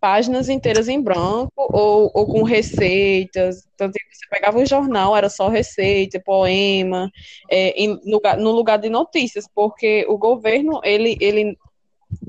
páginas 0.00 0.48
inteiras 0.48 0.88
em 0.88 1.00
branco 1.00 1.52
ou, 1.56 2.10
ou 2.14 2.26
com 2.26 2.42
receitas. 2.42 3.68
Então, 3.74 3.90
tipo, 3.90 4.06
você 4.10 4.26
pegava 4.30 4.58
o 4.58 4.66
jornal, 4.66 5.16
era 5.16 5.28
só 5.28 5.48
receita, 5.48 6.20
poema, 6.20 7.10
é, 7.50 7.70
em 7.80 8.00
lugar, 8.04 8.36
no 8.38 8.50
lugar 8.50 8.78
de 8.78 8.88
notícias, 8.88 9.46
porque 9.54 10.06
o 10.08 10.16
governo, 10.16 10.80
ele, 10.82 11.16
ele, 11.20 11.58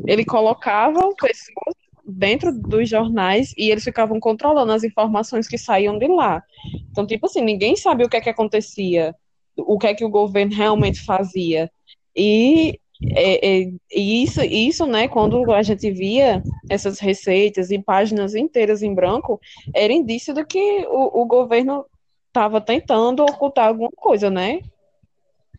ele 0.05 0.25
colocava 0.25 0.99
pessoas 1.19 1.75
dentro 2.05 2.51
dos 2.51 2.89
jornais 2.89 3.53
e 3.57 3.71
eles 3.71 3.83
ficavam 3.83 4.19
controlando 4.19 4.71
as 4.73 4.83
informações 4.83 5.47
que 5.47 5.57
saíam 5.57 5.97
de 5.97 6.07
lá. 6.07 6.43
Então, 6.91 7.05
tipo 7.05 7.25
assim, 7.27 7.41
ninguém 7.41 7.75
sabia 7.75 8.05
o 8.05 8.09
que 8.09 8.17
é 8.17 8.21
que 8.21 8.29
acontecia, 8.29 9.15
o 9.55 9.77
que 9.77 9.87
é 9.87 9.93
que 9.93 10.03
o 10.03 10.09
governo 10.09 10.53
realmente 10.53 10.99
fazia. 11.05 11.71
E, 12.15 12.79
é, 13.03 13.63
é, 13.63 13.71
e 13.91 14.23
isso, 14.23 14.41
isso, 14.41 14.85
né, 14.85 15.07
quando 15.07 15.51
a 15.51 15.61
gente 15.63 15.89
via 15.91 16.43
essas 16.69 16.99
receitas 16.99 17.71
e 17.71 17.79
páginas 17.79 18.35
inteiras 18.35 18.83
em 18.83 18.93
branco, 18.93 19.39
era 19.73 19.91
indício 19.91 20.33
de 20.33 20.45
que 20.45 20.85
o, 20.87 21.21
o 21.21 21.25
governo 21.25 21.85
estava 22.27 22.61
tentando 22.61 23.23
ocultar 23.23 23.67
alguma 23.67 23.91
coisa, 23.95 24.29
né? 24.29 24.61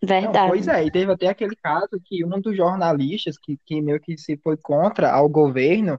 Não, 0.01 0.09
verdade. 0.09 0.49
pois 0.49 0.69
é, 0.69 0.85
e 0.85 0.91
teve 0.91 1.13
até 1.13 1.29
aquele 1.29 1.55
caso 1.57 2.01
que 2.05 2.25
um 2.25 2.41
dos 2.41 2.57
jornalistas 2.57 3.39
que, 3.39 3.59
que 3.65 3.81
meio 3.81 4.01
que 4.01 4.19
se 4.19 4.37
foi 4.37 4.57
contra 4.57 5.13
ao 5.13 5.29
governo, 5.29 5.99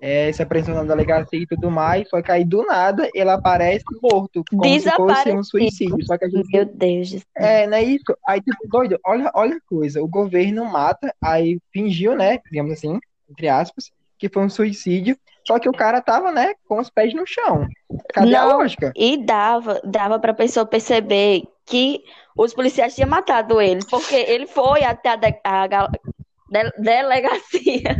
é, 0.00 0.30
se 0.32 0.42
apresentou 0.42 0.82
na 0.82 0.94
delegacia 0.94 1.40
e 1.40 1.46
tudo 1.46 1.70
mais, 1.70 2.08
foi 2.08 2.22
cair 2.22 2.44
do 2.44 2.62
nada, 2.64 3.08
ele 3.14 3.30
aparece 3.30 3.84
morto, 4.02 4.44
como 4.50 4.64
se 4.64 4.90
fosse 4.92 5.32
um 5.32 5.42
suicídio. 5.42 6.04
Só 6.04 6.18
que 6.18 6.24
a 6.26 6.28
gente 6.28 6.48
Meu 6.52 6.64
Deus 6.66 7.10
do 7.10 7.18
céu. 7.18 7.26
É, 7.36 7.66
não 7.66 7.76
é 7.78 7.82
isso? 7.82 8.04
Aí, 8.26 8.40
tipo, 8.40 8.68
doido, 8.68 8.98
olha, 9.04 9.30
olha 9.34 9.56
a 9.56 9.68
coisa, 9.68 10.02
o 10.02 10.08
governo 10.08 10.64
mata, 10.64 11.14
aí 11.22 11.58
fingiu, 11.72 12.14
né, 12.14 12.38
digamos 12.50 12.72
assim, 12.72 12.98
entre 13.30 13.48
aspas, 13.48 13.90
que 14.18 14.28
foi 14.28 14.44
um 14.44 14.50
suicídio, 14.50 15.16
só 15.46 15.58
que 15.58 15.68
o 15.68 15.72
cara 15.72 16.00
tava, 16.00 16.32
né, 16.32 16.54
com 16.68 16.78
os 16.78 16.90
pés 16.90 17.14
no 17.14 17.26
chão. 17.26 17.66
Cadê 18.12 18.34
a 18.34 18.46
Não. 18.46 18.58
lógica? 18.58 18.92
E 18.96 19.16
dava, 19.24 19.80
dava 19.84 20.18
pra 20.18 20.34
pessoa 20.34 20.66
perceber 20.66 21.42
que 21.64 22.00
os 22.36 22.52
policiais 22.52 22.94
tinham 22.94 23.08
matado 23.08 23.60
ele, 23.60 23.80
porque 23.90 24.14
ele 24.14 24.46
foi 24.46 24.84
até 24.84 25.10
a, 25.10 25.16
de- 25.16 25.40
a 25.44 25.66
de- 25.66 26.72
delegacia. 26.78 27.96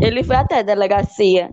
Ele 0.00 0.22
foi 0.22 0.36
até 0.36 0.58
a 0.58 0.62
delegacia 0.62 1.50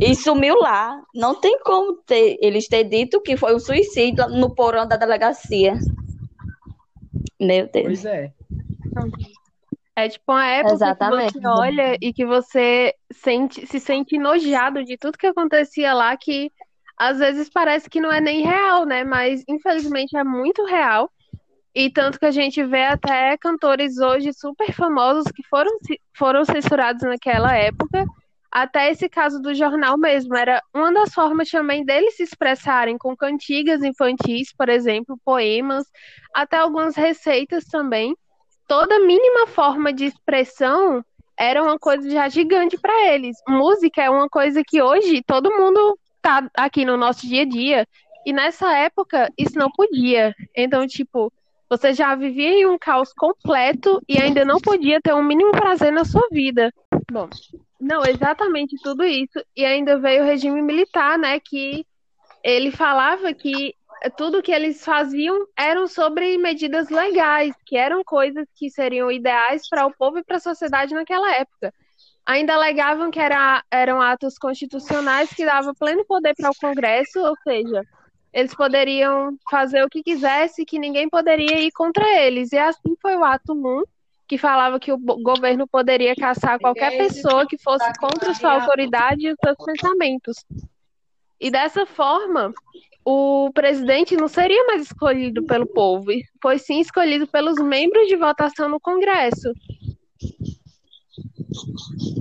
e 0.00 0.14
sumiu 0.14 0.56
lá. 0.56 1.00
Não 1.14 1.34
tem 1.34 1.58
como 1.60 1.94
ter, 2.06 2.36
eles 2.40 2.68
ter 2.68 2.84
dito 2.84 3.20
que 3.20 3.36
foi 3.36 3.54
um 3.54 3.58
suicídio 3.60 4.28
no 4.28 4.54
porão 4.54 4.86
da 4.86 4.96
delegacia. 4.96 5.74
Meu 7.40 7.68
Deus. 7.70 7.86
Pois 7.86 8.04
é. 8.04 8.32
É 9.96 10.08
tipo 10.08 10.32
uma 10.32 10.46
época 10.46 10.74
Exatamente. 10.74 11.32
que 11.32 11.40
você 11.40 11.48
olha 11.48 11.96
e 12.00 12.12
que 12.12 12.24
você 12.24 12.94
sente, 13.12 13.66
se 13.66 13.80
sente 13.80 14.16
enojado 14.16 14.84
de 14.84 14.96
tudo 14.96 15.18
que 15.18 15.26
acontecia 15.26 15.92
lá, 15.92 16.16
que 16.16 16.52
às 16.96 17.18
vezes 17.18 17.48
parece 17.48 17.90
que 17.90 18.00
não 18.00 18.12
é 18.12 18.20
nem 18.20 18.42
real, 18.42 18.84
né? 18.84 19.02
Mas 19.02 19.42
infelizmente 19.48 20.16
é 20.16 20.22
muito 20.22 20.64
real. 20.64 21.10
E 21.78 21.88
tanto 21.90 22.18
que 22.18 22.26
a 22.26 22.32
gente 22.32 22.62
vê 22.64 22.86
até 22.86 23.36
cantores 23.38 23.98
hoje 23.98 24.32
super 24.32 24.72
famosos 24.72 25.30
que 25.30 25.44
foram, 25.48 25.70
foram 26.12 26.44
censurados 26.44 27.04
naquela 27.04 27.56
época. 27.56 28.04
Até 28.50 28.90
esse 28.90 29.08
caso 29.08 29.40
do 29.40 29.54
jornal 29.54 29.96
mesmo, 29.96 30.34
era 30.34 30.60
uma 30.74 30.92
das 30.92 31.14
formas 31.14 31.48
também 31.48 31.84
deles 31.84 32.16
se 32.16 32.24
expressarem 32.24 32.98
com 32.98 33.16
cantigas 33.16 33.84
infantis, 33.84 34.52
por 34.52 34.68
exemplo, 34.68 35.16
poemas, 35.24 35.84
até 36.34 36.56
algumas 36.56 36.96
receitas 36.96 37.64
também 37.66 38.12
toda 38.68 39.00
mínima 39.00 39.46
forma 39.46 39.92
de 39.92 40.04
expressão 40.04 41.02
era 41.36 41.62
uma 41.62 41.78
coisa 41.78 42.08
já 42.10 42.28
gigante 42.28 42.76
para 42.78 43.14
eles. 43.14 43.36
Música 43.48 44.02
é 44.02 44.10
uma 44.10 44.28
coisa 44.28 44.62
que 44.64 44.82
hoje 44.82 45.22
todo 45.26 45.56
mundo 45.56 45.98
tá 46.20 46.48
aqui 46.54 46.84
no 46.84 46.96
nosso 46.96 47.26
dia 47.26 47.42
a 47.42 47.46
dia. 47.46 47.86
E 48.26 48.32
nessa 48.32 48.76
época 48.76 49.32
isso 49.38 49.58
não 49.58 49.70
podia. 49.70 50.34
Então, 50.54 50.86
tipo, 50.86 51.32
você 51.68 51.92
já 51.92 52.14
vivia 52.14 52.50
em 52.50 52.66
um 52.66 52.78
caos 52.78 53.12
completo 53.12 54.00
e 54.08 54.18
ainda 54.18 54.44
não 54.44 54.58
podia 54.58 55.00
ter 55.00 55.14
um 55.14 55.22
mínimo 55.22 55.52
prazer 55.52 55.92
na 55.92 56.04
sua 56.04 56.26
vida. 56.30 56.72
Bom, 57.10 57.28
não, 57.80 58.04
exatamente 58.04 58.76
tudo 58.82 59.04
isso. 59.04 59.42
E 59.56 59.64
ainda 59.64 59.98
veio 59.98 60.22
o 60.22 60.26
regime 60.26 60.62
militar, 60.62 61.18
né? 61.18 61.38
Que 61.38 61.86
ele 62.42 62.70
falava 62.70 63.32
que 63.34 63.74
tudo 64.16 64.42
que 64.42 64.52
eles 64.52 64.84
faziam 64.84 65.46
eram 65.56 65.86
sobre 65.86 66.38
medidas 66.38 66.88
legais, 66.88 67.54
que 67.66 67.76
eram 67.76 68.02
coisas 68.04 68.46
que 68.54 68.70
seriam 68.70 69.10
ideais 69.10 69.68
para 69.68 69.86
o 69.86 69.94
povo 69.96 70.18
e 70.18 70.24
para 70.24 70.36
a 70.36 70.40
sociedade 70.40 70.94
naquela 70.94 71.34
época. 71.34 71.72
Ainda 72.26 72.54
alegavam 72.54 73.10
que 73.10 73.18
era, 73.18 73.62
eram 73.70 74.00
atos 74.00 74.38
constitucionais 74.38 75.30
que 75.30 75.46
davam 75.46 75.74
pleno 75.74 76.04
poder 76.04 76.34
para 76.36 76.50
o 76.50 76.54
Congresso, 76.60 77.18
ou 77.20 77.34
seja, 77.42 77.82
eles 78.32 78.54
poderiam 78.54 79.36
fazer 79.50 79.82
o 79.84 79.88
que 79.88 80.02
quisesse, 80.02 80.64
que 80.64 80.78
ninguém 80.78 81.08
poderia 81.08 81.60
ir 81.60 81.70
contra 81.72 82.06
eles. 82.20 82.52
E 82.52 82.58
assim 82.58 82.96
foi 83.00 83.16
o 83.16 83.24
ato 83.24 83.52
1, 83.52 83.82
que 84.26 84.36
falava 84.36 84.78
que 84.78 84.92
o 84.92 84.98
governo 84.98 85.66
poderia 85.66 86.14
caçar 86.14 86.58
qualquer 86.58 86.96
pessoa 86.96 87.46
que 87.46 87.56
fosse 87.56 87.90
contra 87.98 88.34
sua 88.34 88.60
autoridade 88.60 89.26
e 89.26 89.32
os 89.32 89.38
seus 89.42 89.56
pensamentos. 89.64 90.44
E 91.40 91.50
dessa 91.50 91.86
forma, 91.86 92.52
o 93.04 93.50
presidente 93.54 94.16
não 94.16 94.28
seria 94.28 94.66
mais 94.66 94.82
escolhido 94.82 95.42
pelo 95.44 95.66
povo, 95.66 96.10
foi 96.42 96.58
sim 96.58 96.80
escolhido 96.80 97.26
pelos 97.26 97.56
membros 97.56 98.06
de 98.06 98.16
votação 98.16 98.68
no 98.68 98.78
Congresso. 98.78 99.52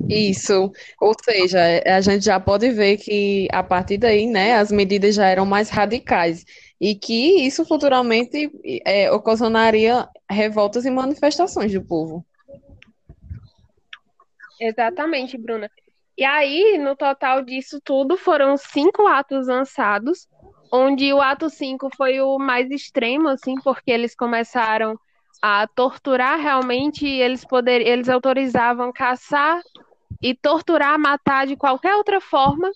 Isso, 0.10 0.72
ou 1.00 1.14
seja, 1.24 1.60
é, 1.60 1.94
a 1.94 2.02
gente 2.02 2.24
já 2.24 2.40
pode 2.40 2.72
ver 2.72 2.98
que 2.98 3.48
a 3.52 3.62
partir 3.62 3.98
daí, 3.98 4.26
né, 4.26 4.56
as 4.56 4.72
medidas 4.72 5.16
já 5.16 5.28
eram 5.28 5.46
mais 5.46 5.70
radicais 5.70 6.46
e 6.80 6.96
que 6.96 7.46
isso 7.46 7.66
futuramente 7.66 8.52
é, 8.86 9.12
ocasionaria 9.12 10.08
revoltas 10.30 10.86
e 10.86 10.92
manifestações 10.92 11.74
do 11.74 11.84
povo. 11.84 12.26
Exatamente, 14.60 15.38
Bruna. 15.38 15.70
E 16.18 16.24
aí, 16.24 16.78
no 16.80 16.96
total 16.96 17.44
disso 17.44 17.80
tudo, 17.84 18.18
foram 18.18 18.58
cinco 18.58 19.06
atos 19.06 19.48
lançados, 19.48 20.28
onde 20.72 21.14
o 21.14 21.22
ato 21.22 21.50
5 21.50 21.90
foi 21.96 22.20
o 22.22 22.40
mais 22.40 22.72
extremo, 22.72 23.28
assim, 23.30 23.56
porque 23.64 23.92
eles 23.92 24.16
começaram 24.16 25.00
a 25.42 25.68
torturar 25.68 26.40
realmente, 26.40 27.06
eles 27.06 27.46
poder, 27.46 27.82
eles 27.82 28.10
autorizavam 28.10 28.92
caçar 28.92 29.62
e 30.22 30.34
torturar, 30.34 30.98
matar 31.00 31.46
de 31.46 31.56
qualquer 31.56 31.96
outra 31.96 32.20
forma 32.20 32.72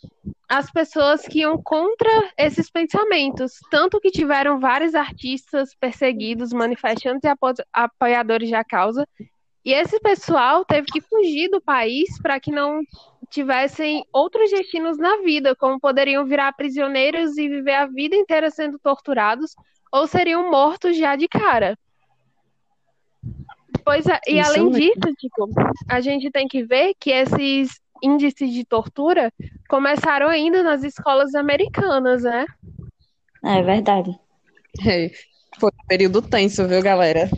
as 0.48 0.70
pessoas 0.70 1.22
que 1.22 1.39
iam 1.39 1.58
contra 1.63 2.10
esses 2.38 2.70
pensamentos. 2.70 3.53
Tanto 3.70 4.00
que 4.01 4.12
tiveram 4.12 4.60
vários 4.60 4.94
artistas 4.94 5.74
perseguidos, 5.80 6.51
manifestantes 6.51 7.24
e 7.24 7.27
apo- 7.27 7.63
apoiadores 7.72 8.51
da 8.51 8.63
causa. 8.63 9.08
E 9.63 9.72
esse 9.74 10.00
pessoal 10.01 10.65
teve 10.65 10.88
que 10.88 11.00
fugir 11.01 11.50
do 11.50 11.62
país 11.62 12.22
para 12.22 12.39
que 12.39 12.51
não 12.51 12.82
tivessem 13.30 14.03
outros 14.12 14.51
destinos 14.51 14.98
na 14.98 15.18
vida, 15.22 15.56
como 15.56 15.80
poderiam 15.80 16.25
virar 16.25 16.51
prisioneiros 16.53 17.38
e 17.38 17.48
viver 17.48 17.75
a 17.75 17.86
vida 17.86 18.15
inteira 18.15 18.51
sendo 18.51 18.77
torturados, 18.80 19.56
ou 19.91 20.06
seriam 20.06 20.51
mortos 20.51 20.98
já 20.98 21.15
de 21.15 21.30
cara. 21.30 21.77
Pois 23.83 24.05
é, 24.07 24.19
e 24.27 24.39
Isso 24.39 24.49
além 24.49 24.69
disso, 24.71 25.13
tipo, 25.17 25.49
a 25.89 25.99
gente 26.01 26.29
tem 26.29 26.47
que 26.47 26.63
ver 26.63 26.93
que 26.99 27.09
esses 27.11 27.79
índices 28.03 28.51
de 28.51 28.65
tortura 28.65 29.31
começaram 29.69 30.27
ainda 30.27 30.63
nas 30.63 30.83
escolas 30.83 31.35
americanas, 31.35 32.23
né? 32.23 32.45
É 33.43 33.61
verdade. 33.61 34.11
É, 34.85 35.09
foi 35.59 35.69
um 35.69 35.87
período 35.87 36.21
tenso, 36.21 36.67
viu, 36.67 36.81
galera? 36.81 37.29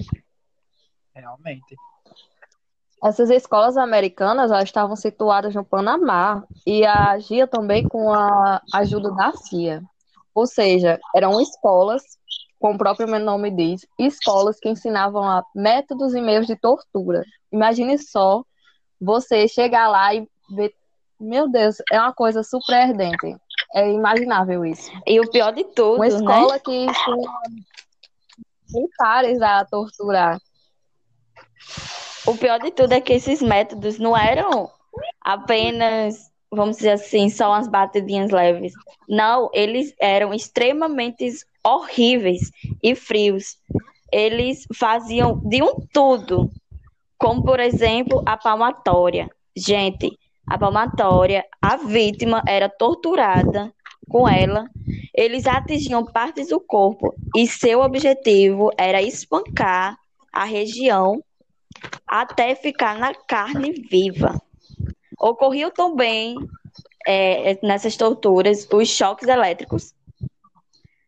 Realmente. 1.15 1.75
Essas 3.03 3.29
escolas 3.29 3.75
americanas 3.75 4.49
elas 4.49 4.63
estavam 4.63 4.95
situadas 4.95 5.53
no 5.53 5.63
Panamá 5.63 6.43
e 6.65 6.85
agia 6.85 7.45
também 7.45 7.83
com 7.87 8.13
a 8.13 8.61
ajuda 8.73 9.11
da 9.11 9.33
CIA. 9.33 9.83
Ou 10.33 10.47
seja, 10.47 10.99
eram 11.15 11.39
escolas, 11.41 12.01
como 12.63 12.75
o 12.75 12.77
próprio 12.77 13.19
nome 13.19 13.51
diz, 13.51 13.85
escolas 13.99 14.57
que 14.57 14.69
ensinavam 14.69 15.21
a 15.21 15.43
métodos 15.53 16.13
e 16.15 16.21
meios 16.21 16.47
de 16.47 16.55
tortura. 16.55 17.21
Imagine 17.51 17.97
só 17.97 18.41
você 19.01 19.49
chegar 19.49 19.89
lá 19.89 20.15
e 20.15 20.25
ver. 20.49 20.73
Meu 21.19 21.49
Deus, 21.49 21.75
é 21.91 21.99
uma 21.99 22.13
coisa 22.13 22.41
super 22.41 22.73
ardente. 22.73 23.35
É 23.75 23.91
imaginável 23.91 24.65
isso. 24.65 24.89
E 25.05 25.19
o 25.19 25.29
pior 25.29 25.51
de 25.51 25.65
tudo, 25.65 25.97
Uma 25.97 26.07
escola 26.07 26.53
né? 26.53 26.59
que 26.63 26.87
militares 28.73 29.41
a 29.41 29.65
torturar. 29.65 30.39
O 32.25 32.37
pior 32.37 32.59
de 32.61 32.71
tudo 32.71 32.93
é 32.93 33.01
que 33.01 33.11
esses 33.11 33.41
métodos 33.41 33.99
não 33.99 34.15
eram 34.15 34.71
apenas, 35.19 36.31
vamos 36.49 36.77
dizer 36.77 36.91
assim, 36.91 37.29
só 37.29 37.49
umas 37.49 37.67
batidinhas 37.67 38.31
leves. 38.31 38.71
Não, 39.09 39.49
eles 39.53 39.93
eram 39.99 40.33
extremamente 40.33 41.25
horríveis 41.65 42.51
e 42.81 42.95
frios. 42.95 43.57
Eles 44.11 44.65
faziam 44.75 45.41
de 45.43 45.63
um 45.63 45.75
tudo, 45.91 46.51
como 47.17 47.43
por 47.43 47.59
exemplo 47.59 48.21
a 48.25 48.37
palmatória. 48.37 49.29
Gente, 49.55 50.17
a 50.47 50.57
palmatória, 50.57 51.45
a 51.61 51.77
vítima 51.77 52.43
era 52.47 52.69
torturada 52.69 53.73
com 54.09 54.27
ela. 54.27 54.67
Eles 55.15 55.47
atingiam 55.47 56.05
partes 56.05 56.49
do 56.49 56.59
corpo 56.59 57.13
e 57.35 57.47
seu 57.47 57.81
objetivo 57.81 58.71
era 58.77 59.01
espancar 59.01 59.97
a 60.31 60.43
região 60.43 61.23
até 62.07 62.55
ficar 62.55 62.97
na 62.97 63.13
carne 63.13 63.71
viva. 63.71 64.39
Ocorriam 65.19 65.71
também 65.71 66.35
é, 67.07 67.57
nessas 67.65 67.95
torturas 67.95 68.67
os 68.71 68.89
choques 68.89 69.27
elétricos, 69.27 69.93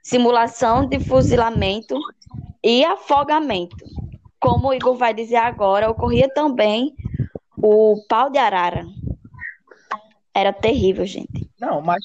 simulação 0.05 0.87
de 0.87 0.99
fuzilamento 0.99 1.97
e 2.63 2.85
afogamento. 2.85 3.75
Como 4.39 4.67
o 4.67 4.73
Igor 4.73 4.95
vai 4.95 5.15
dizer 5.15 5.37
agora, 5.37 5.89
ocorria 5.89 6.29
também 6.31 6.93
o 7.57 8.05
pau 8.07 8.29
de 8.29 8.37
arara. 8.37 8.85
Era 10.31 10.53
terrível, 10.53 11.07
gente. 11.07 11.49
Não, 11.59 11.81
mas 11.81 12.03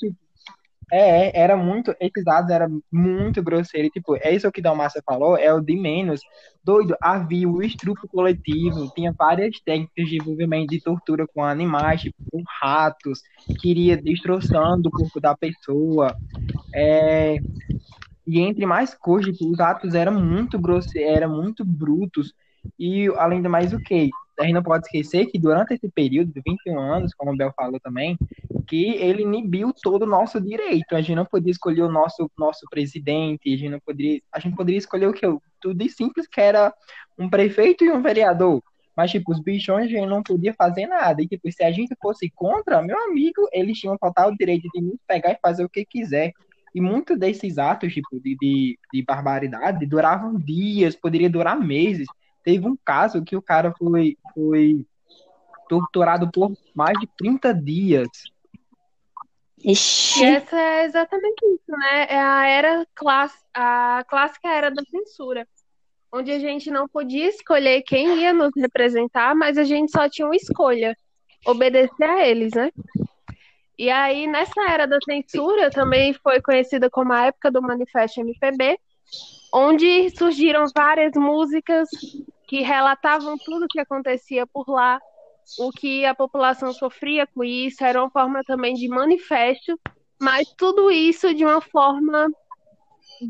é, 0.91 1.39
era 1.39 1.59
muito, 1.59 1.95
esses 2.01 2.25
dados 2.25 2.51
eram 2.51 2.83
muito 2.91 3.43
grosseiros, 3.43 3.91
tipo, 3.93 4.17
é 4.17 4.35
isso 4.35 4.51
que 4.51 4.63
Dalmácia 4.63 5.03
falou, 5.05 5.37
é 5.37 5.53
o 5.53 5.61
de 5.61 5.77
menos. 5.77 6.21
Doido, 6.65 6.97
havia 7.03 7.49
o 7.49 7.63
estrupo 7.63 8.09
coletivo, 8.09 8.91
tinha 8.95 9.13
várias 9.13 9.61
técnicas 9.61 10.09
de 10.09 10.17
envolvimento 10.17 10.69
de 10.69 10.81
tortura 10.81 11.27
com 11.27 11.45
animais, 11.45 12.01
tipo, 12.01 12.17
com 12.31 12.43
ratos, 12.61 13.21
que 13.61 13.71
iria 13.71 13.97
destroçando 13.97 14.89
o 14.89 14.93
corpo 14.93 15.21
da 15.21 15.37
pessoa. 15.37 16.17
É, 16.75 17.39
e 18.31 18.41
entre 18.41 18.65
mais 18.65 18.95
coisas, 18.95 19.37
tipo, 19.37 19.51
os 19.51 19.59
atos 19.59 19.95
eram 19.95 20.13
muito 20.13 20.59
grosseiros, 20.59 21.17
eram 21.17 21.35
muito 21.35 21.65
brutos. 21.65 22.33
E 22.79 23.09
além 23.17 23.43
do 23.43 23.51
mais, 23.51 23.73
o 23.73 23.81
que? 23.81 24.11
A 24.39 24.45
gente 24.45 24.55
não 24.55 24.63
pode 24.63 24.87
esquecer 24.87 25.27
que 25.27 25.39
durante 25.39 25.75
esse 25.75 25.89
período 25.91 26.33
de 26.33 26.41
21 26.47 26.79
anos, 26.79 27.13
como 27.13 27.33
o 27.33 27.37
Bel 27.37 27.53
falou 27.57 27.81
também, 27.81 28.17
que 28.69 28.95
ele 28.95 29.23
inibiu 29.23 29.73
todo 29.83 30.05
o 30.05 30.07
nosso 30.07 30.41
direito. 30.41 30.95
A 30.95 31.01
gente 31.01 31.17
não 31.17 31.27
podia 31.27 31.51
escolher 31.51 31.83
o 31.83 31.91
nosso, 31.91 32.31
nosso 32.39 32.65
presidente, 32.71 33.53
a 33.53 33.57
gente 33.57 33.69
não 33.69 33.81
poderia, 33.81 34.23
a 34.33 34.39
gente 34.39 34.57
poderia 34.57 34.79
escolher 34.79 35.09
o 35.09 35.13
que? 35.13 35.27
Tudo 35.61 35.89
simples 35.91 36.27
que 36.27 36.41
era 36.41 36.73
um 37.19 37.29
prefeito 37.29 37.85
e 37.85 37.91
um 37.91 38.01
vereador. 38.01 38.63
Mas, 38.97 39.11
tipo, 39.11 39.33
os 39.33 39.41
bichões 39.41 39.87
a 39.87 39.89
gente 39.89 40.07
não 40.07 40.23
podia 40.23 40.55
fazer 40.55 40.87
nada. 40.87 41.21
E, 41.21 41.27
tipo, 41.27 41.51
se 41.51 41.63
a 41.63 41.71
gente 41.71 41.95
fosse 42.01 42.31
contra, 42.31 42.81
meu 42.81 42.99
amigo, 43.05 43.49
eles 43.53 43.79
tinham 43.79 43.99
total 43.99 44.35
direito 44.37 44.69
de 44.73 44.81
nos 44.81 44.99
pegar 45.07 45.33
e 45.33 45.39
fazer 45.43 45.65
o 45.65 45.69
que 45.69 45.85
quiser. 45.85 46.33
E 46.75 46.81
muitos 46.81 47.19
desses 47.19 47.59
atos, 47.59 47.93
tipo, 47.93 48.21
de, 48.21 48.37
de, 48.41 48.79
de 48.93 49.03
barbaridade 49.03 49.87
duravam 49.87 50.39
dias, 50.39 50.95
poderia 50.95 51.29
durar 51.29 51.59
meses. 51.59 52.07
Teve 52.45 52.67
um 52.67 52.77
caso 52.85 53.25
que 53.25 53.37
o 53.37 53.43
cara 53.43 53.75
foi, 53.77 54.17
foi 54.35 54.87
torturado 55.69 56.31
por 56.31 56.53
mais 56.75 56.99
de 56.99 57.09
30 57.19 57.55
dias. 57.55 58.09
E 59.63 59.73
Ixi, 59.73 60.25
essa 60.25 60.59
é 60.59 60.85
exatamente 60.85 61.45
isso, 61.45 61.71
né? 61.71 62.07
É 62.09 62.19
a 62.19 62.47
era 62.47 62.87
class... 62.95 63.33
a 63.53 64.05
clássica 64.09 64.49
era 64.49 64.71
da 64.71 64.83
censura, 64.85 65.47
onde 66.13 66.31
a 66.33 66.39
gente 66.39 66.71
não 66.71 66.89
podia 66.89 67.29
escolher 67.29 67.83
quem 67.83 68.21
ia 68.21 68.33
nos 68.33 68.53
representar, 68.57 69.35
mas 69.35 69.59
a 69.59 69.65
gente 69.65 69.93
só 69.93 70.09
tinha 70.09 70.27
uma 70.27 70.37
escolha, 70.37 70.97
obedecer 71.47 72.09
a 72.09 72.27
eles, 72.27 72.53
né? 72.55 72.71
E 73.81 73.89
aí, 73.89 74.27
nessa 74.27 74.61
era 74.69 74.87
da 74.87 74.99
censura, 75.03 75.71
também 75.71 76.13
foi 76.13 76.39
conhecida 76.43 76.91
como 76.91 77.15
a 77.15 77.25
época 77.29 77.51
do 77.51 77.63
Manifesto 77.63 78.21
MPB, 78.21 78.79
onde 79.55 80.11
surgiram 80.11 80.67
várias 80.77 81.13
músicas 81.17 81.89
que 82.47 82.61
relatavam 82.61 83.39
tudo 83.39 83.65
o 83.65 83.69
que 83.69 83.81
acontecia 83.81 84.47
por 84.47 84.69
lá, 84.69 85.01
o 85.59 85.71
que 85.71 86.05
a 86.05 86.15
população 86.15 86.75
sofria 86.75 87.27
com 87.27 87.43
isso, 87.43 87.83
era 87.83 88.03
uma 88.03 88.11
forma 88.11 88.45
também 88.45 88.75
de 88.75 88.87
manifesto, 88.87 89.81
mas 90.21 90.47
tudo 90.59 90.91
isso 90.91 91.33
de 91.33 91.47
uma 91.47 91.63
forma, 91.63 92.31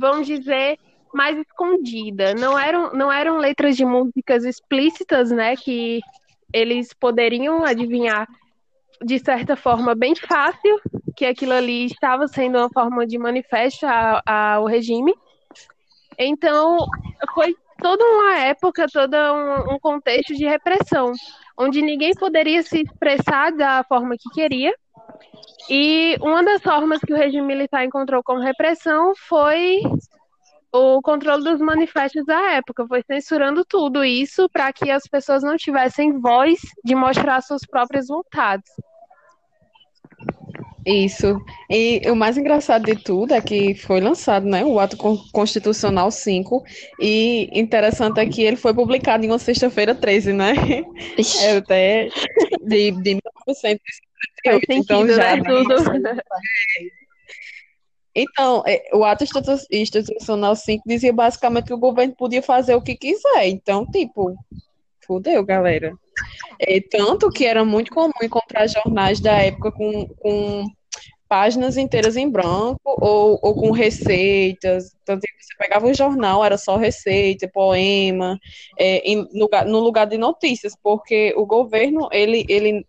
vamos 0.01 0.27
dizer, 0.27 0.81
mais 1.15 1.39
escondida. 1.39 2.35
Não 2.35 2.59
eram, 2.59 2.93
não 2.93 3.13
eram 3.13 3.39
letras 3.39 3.77
de 3.77 3.85
músicas 3.85 4.45
explícitas, 4.45 5.31
né, 5.31 5.55
que 5.55 6.01
eles 6.53 6.93
poderiam 6.93 7.65
adivinhar 7.65 8.27
de 9.05 9.19
certa 9.19 9.57
forma 9.57 9.95
bem 9.95 10.15
fácil 10.15 10.81
que 11.17 11.25
aquilo 11.25 11.53
ali 11.53 11.87
estava 11.87 12.29
sendo 12.29 12.59
uma 12.59 12.71
forma 12.71 13.07
de 13.07 13.19
manifesto 13.19 13.87
ao 14.27 14.67
regime. 14.67 15.15
Então, 16.19 16.79
foi 17.35 17.55
toda 17.81 18.05
uma 18.05 18.37
época, 18.39 18.87
todo 18.93 19.15
um, 19.15 19.75
um 19.75 19.79
contexto 19.79 20.35
de 20.35 20.45
repressão, 20.47 21.13
onde 21.59 21.83
ninguém 21.83 22.13
poderia 22.15 22.63
se 22.63 22.83
expressar 22.83 23.53
da 23.53 23.85
forma 23.85 24.17
que 24.19 24.29
queria. 24.31 24.75
E 25.69 26.17
uma 26.21 26.43
das 26.43 26.63
formas 26.63 27.01
que 27.01 27.13
o 27.13 27.17
regime 27.17 27.47
militar 27.47 27.85
encontrou 27.85 28.23
como 28.23 28.41
repressão 28.41 29.13
foi 29.17 29.81
o 30.73 31.03
controle 31.03 31.43
dos 31.43 31.61
manifestos 31.61 32.25
da 32.25 32.53
época, 32.53 32.87
foi 32.87 33.03
censurando 33.03 33.65
tudo 33.65 34.05
isso 34.05 34.49
para 34.49 34.73
que 34.73 34.91
as 34.91 35.05
pessoas 35.05 35.43
não 35.43 35.57
tivessem 35.57 36.19
voz 36.21 36.61
de 36.85 36.95
mostrar 36.95 37.41
suas 37.41 37.63
próprias 37.67 38.07
vontades. 38.07 38.71
Isso. 40.87 41.39
E 41.69 42.01
o 42.11 42.17
mais 42.17 42.39
engraçado 42.39 42.85
de 42.85 42.97
tudo 42.97 43.35
é 43.35 43.41
que 43.41 43.75
foi 43.75 44.01
lançado, 44.01 44.47
né, 44.47 44.65
o 44.65 44.79
Ato 44.81 44.97
Con- 44.97 45.19
Constitucional 45.33 46.11
5, 46.11 46.65
e 46.99 47.49
interessante 47.53 48.19
é 48.19 48.27
que 48.27 48.43
ele 48.43 48.57
foi 48.57 48.73
publicado 48.73 49.25
em 49.25 49.29
uma 49.29 49.39
sexta-feira 49.39 49.95
13, 49.95 50.33
né? 50.33 50.55
É 51.43 51.57
até 51.59 52.09
de, 52.63 52.93
de 52.93 53.15
1958, 53.15 53.21
Faz 54.45 54.63
então 54.71 55.01
sentido, 55.01 55.15
já 55.15 55.37
né? 55.37 55.43
Tudo. 55.45 55.75
Então, 58.15 58.63
é, 58.67 58.83
o 58.93 59.05
ato 59.05 59.23
Institu- 59.23 59.67
institucional 59.71 60.57
5 60.57 60.83
dizia 60.87 61.13
basicamente 61.13 61.67
que 61.67 61.75
o 61.75 61.79
governo 61.79 62.15
podia 62.17 62.43
fazer 62.43 62.75
o 62.75 62.83
que 62.83 62.97
quiser. 62.97 63.47
Então, 63.49 63.87
tipo, 63.87 64.35
fudeu, 65.11 65.45
galera. 65.45 65.93
É, 66.61 66.81
tanto 66.81 67.31
que 67.31 67.45
era 67.45 67.65
muito 67.65 67.93
comum 67.93 68.13
encontrar 68.23 68.69
jornais 68.69 69.19
da 69.19 69.33
época 69.33 69.73
com, 69.73 70.07
com 70.07 70.65
páginas 71.29 71.77
inteiras 71.77 72.17
em 72.17 72.31
branco 72.31 72.79
ou, 72.85 73.41
ou 73.43 73.55
com 73.55 73.73
receitas. 73.73 74.97
Tanto 75.05 75.23
que 75.23 75.45
você 75.45 75.57
pegava 75.59 75.89
o 75.89 75.95
jornal, 75.95 76.45
era 76.45 76.57
só 76.57 76.77
receita, 76.77 77.51
poema, 77.53 78.39
é, 78.79 78.99
em 78.99 79.27
lugar, 79.33 79.67
no 79.67 79.81
lugar 79.81 80.07
de 80.07 80.17
notícias, 80.17 80.77
porque 80.81 81.35
o 81.37 81.45
governo, 81.45 82.09
ele, 82.13 82.47
ele, 82.49 82.87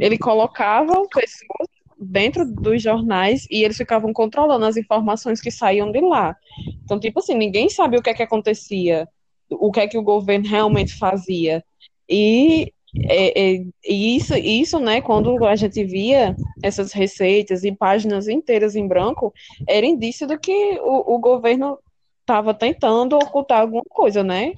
ele 0.00 0.18
colocava 0.18 0.94
pessoas 1.14 1.68
dentro 1.96 2.44
dos 2.44 2.82
jornais 2.82 3.46
e 3.48 3.62
eles 3.62 3.76
ficavam 3.76 4.12
controlando 4.12 4.66
as 4.66 4.76
informações 4.76 5.40
que 5.40 5.50
saíam 5.52 5.92
de 5.92 6.00
lá. 6.00 6.36
Então, 6.84 6.98
tipo 6.98 7.20
assim, 7.20 7.34
ninguém 7.34 7.68
sabia 7.68 8.00
o 8.00 8.02
que 8.02 8.10
é 8.10 8.14
que 8.14 8.22
acontecia, 8.22 9.08
o 9.50 9.70
que 9.70 9.80
é 9.80 9.88
que 9.88 9.98
o 9.98 10.02
governo 10.02 10.48
realmente 10.48 10.96
fazia. 10.96 11.64
E, 12.08 12.72
é, 13.08 13.54
é, 13.56 13.64
e 13.84 14.16
isso, 14.16 14.34
isso, 14.36 14.78
né, 14.78 15.00
quando 15.00 15.44
a 15.44 15.56
gente 15.56 15.84
via 15.84 16.36
essas 16.62 16.92
receitas 16.92 17.64
e 17.64 17.72
páginas 17.72 18.28
inteiras 18.28 18.76
em 18.76 18.86
branco, 18.86 19.32
era 19.68 19.86
indício 19.86 20.26
de 20.26 20.38
que 20.38 20.78
o, 20.80 21.14
o 21.14 21.18
governo 21.18 21.78
estava 22.20 22.52
tentando 22.52 23.16
ocultar 23.16 23.60
alguma 23.60 23.84
coisa, 23.88 24.22
né? 24.22 24.54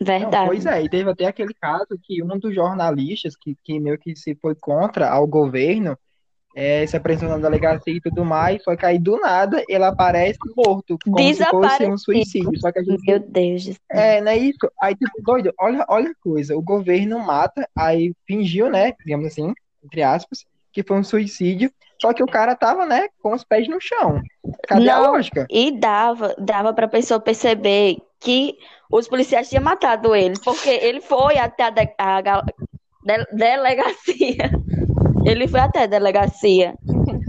Não, 0.00 0.06
Verdade. 0.06 0.46
pois 0.46 0.66
é, 0.66 0.82
e 0.82 0.88
teve 0.88 1.10
até 1.10 1.26
aquele 1.26 1.54
caso 1.54 1.98
que 2.02 2.22
um 2.22 2.38
dos 2.38 2.54
jornalistas 2.54 3.36
que, 3.36 3.56
que 3.62 3.78
meio 3.78 3.98
que 3.98 4.16
se 4.16 4.34
foi 4.34 4.54
contra 4.54 5.08
ao 5.08 5.26
governo, 5.26 5.96
é, 6.54 6.86
se 6.86 6.96
apresentou 6.96 7.30
na 7.36 7.42
delegacia 7.42 7.94
e 7.94 8.00
tudo 8.00 8.24
mais, 8.24 8.62
só 8.62 8.76
que 8.76 8.84
aí 8.84 8.98
do 8.98 9.18
nada 9.18 9.64
ele 9.68 9.84
aparece 9.84 10.38
morto, 10.56 10.98
como 11.04 11.18
se 11.34 11.44
fosse 11.46 11.86
um 11.86 11.96
suicídio. 11.98 12.58
Só 12.60 12.70
que 12.70 12.78
a 12.80 12.82
gente 12.82 13.02
Meu 13.06 13.18
Deus 13.18 13.64
do 13.64 13.72
céu. 13.72 13.80
É, 13.90 14.20
não 14.20 14.32
é 14.32 14.36
isso? 14.36 14.58
Aí, 14.80 14.94
tipo, 14.94 15.22
doido, 15.22 15.52
olha, 15.58 15.84
olha 15.88 16.10
a 16.10 16.14
coisa, 16.22 16.56
o 16.56 16.62
governo 16.62 17.18
mata, 17.18 17.66
aí 17.76 18.12
fingiu, 18.26 18.70
né, 18.70 18.92
digamos 19.04 19.26
assim, 19.26 19.52
entre 19.84 20.02
aspas, 20.02 20.44
que 20.72 20.82
foi 20.82 20.98
um 20.98 21.04
suicídio, 21.04 21.70
só 22.00 22.12
que 22.12 22.22
o 22.22 22.26
cara 22.26 22.54
tava, 22.56 22.84
né, 22.86 23.08
com 23.22 23.32
os 23.34 23.44
pés 23.44 23.68
no 23.68 23.80
chão. 23.80 24.20
Cadê 24.66 24.88
a 24.90 25.00
Não, 25.00 25.12
lógica? 25.12 25.46
e 25.50 25.70
dava, 25.78 26.34
dava 26.38 26.72
pra 26.74 26.88
pessoa 26.88 27.20
perceber 27.20 27.96
que 28.20 28.56
os 28.90 29.08
policiais 29.08 29.48
tinham 29.48 29.62
matado 29.64 30.14
ele, 30.14 30.34
porque 30.44 30.68
ele 30.68 31.00
foi 31.00 31.38
até 31.38 31.64
a, 31.64 31.70
de- 31.70 31.94
a 31.98 32.20
de- 33.04 33.26
delegacia. 33.32 34.50
Ele 35.24 35.46
foi 35.46 35.60
até 35.60 35.84
a 35.84 35.86
delegacia 35.86 36.74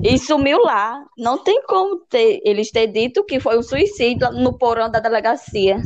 e 0.04 0.18
sumiu 0.18 0.60
lá. 0.60 1.06
Não 1.18 1.38
tem 1.38 1.62
como 1.64 1.98
ter, 2.10 2.42
eles 2.44 2.72
ter 2.72 2.88
dito 2.88 3.24
que 3.24 3.40
foi 3.40 3.58
um 3.58 3.64
suicídio 3.64 4.32
no 4.32 4.58
porão 4.58 4.90
da 4.90 5.00
delegacia. 5.00 5.82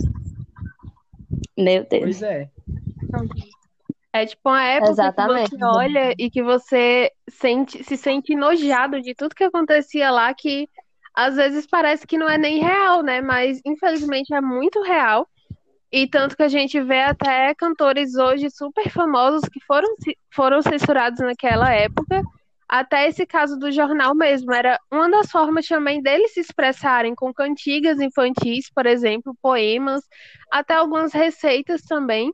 Meu 1.58 1.86
Deus. 1.88 2.04
Pois 2.04 2.22
é. 2.24 2.50
É 4.13 4.26
tipo 4.26 4.50
uma 4.50 4.63
época 4.63 4.91
Exatamente. 4.91 5.50
que 5.52 5.58
você 5.58 5.65
olha 5.65 6.13
e 6.17 6.30
que 6.30 6.41
você 6.41 7.12
sente, 7.30 7.84
se 7.84 7.98
sente 7.98 8.34
enojado 8.34 9.02
de 9.02 9.13
tudo 9.13 9.36
que 9.36 9.43
acontecia 9.43 10.10
lá, 10.10 10.34
que 10.34 10.67
às 11.13 11.36
vezes 11.36 11.67
parece 11.67 12.08
que 12.08 12.17
não 12.17 12.30
é 12.30 12.38
nem 12.38 12.60
real, 12.60 13.04
né? 13.04 13.22
Mas 13.22 13.62
infelizmente 13.65 14.34
é 14.34 14.41
muito 14.41 14.82
real. 14.82 15.28
E 15.98 16.08
tanto 16.08 16.38
que 16.38 16.44
a 16.44 16.48
gente 16.48 16.80
vê 16.80 17.02
até 17.02 17.56
cantores 17.56 18.16
hoje 18.16 18.50
super 18.52 18.88
famosos 18.90 19.50
que 19.50 19.60
foram, 19.66 19.96
foram 20.32 20.62
censurados 20.62 21.20
naquela 21.20 21.74
época. 21.74 22.22
Até 22.70 23.08
esse 23.08 23.26
caso 23.26 23.58
do 23.58 23.72
jornal 23.72 24.14
mesmo, 24.14 24.54
era 24.54 24.78
uma 24.92 25.10
das 25.10 25.32
formas 25.32 25.66
também 25.66 26.02
deles 26.02 26.34
se 26.34 26.40
expressarem 26.40 27.16
com 27.16 27.34
cantigas 27.34 28.00
infantis, 28.00 28.70
por 28.70 28.86
exemplo, 28.86 29.36
poemas, 29.42 30.04
até 30.52 30.76
algumas 30.76 31.14
receitas 31.14 31.82
também 31.82 32.32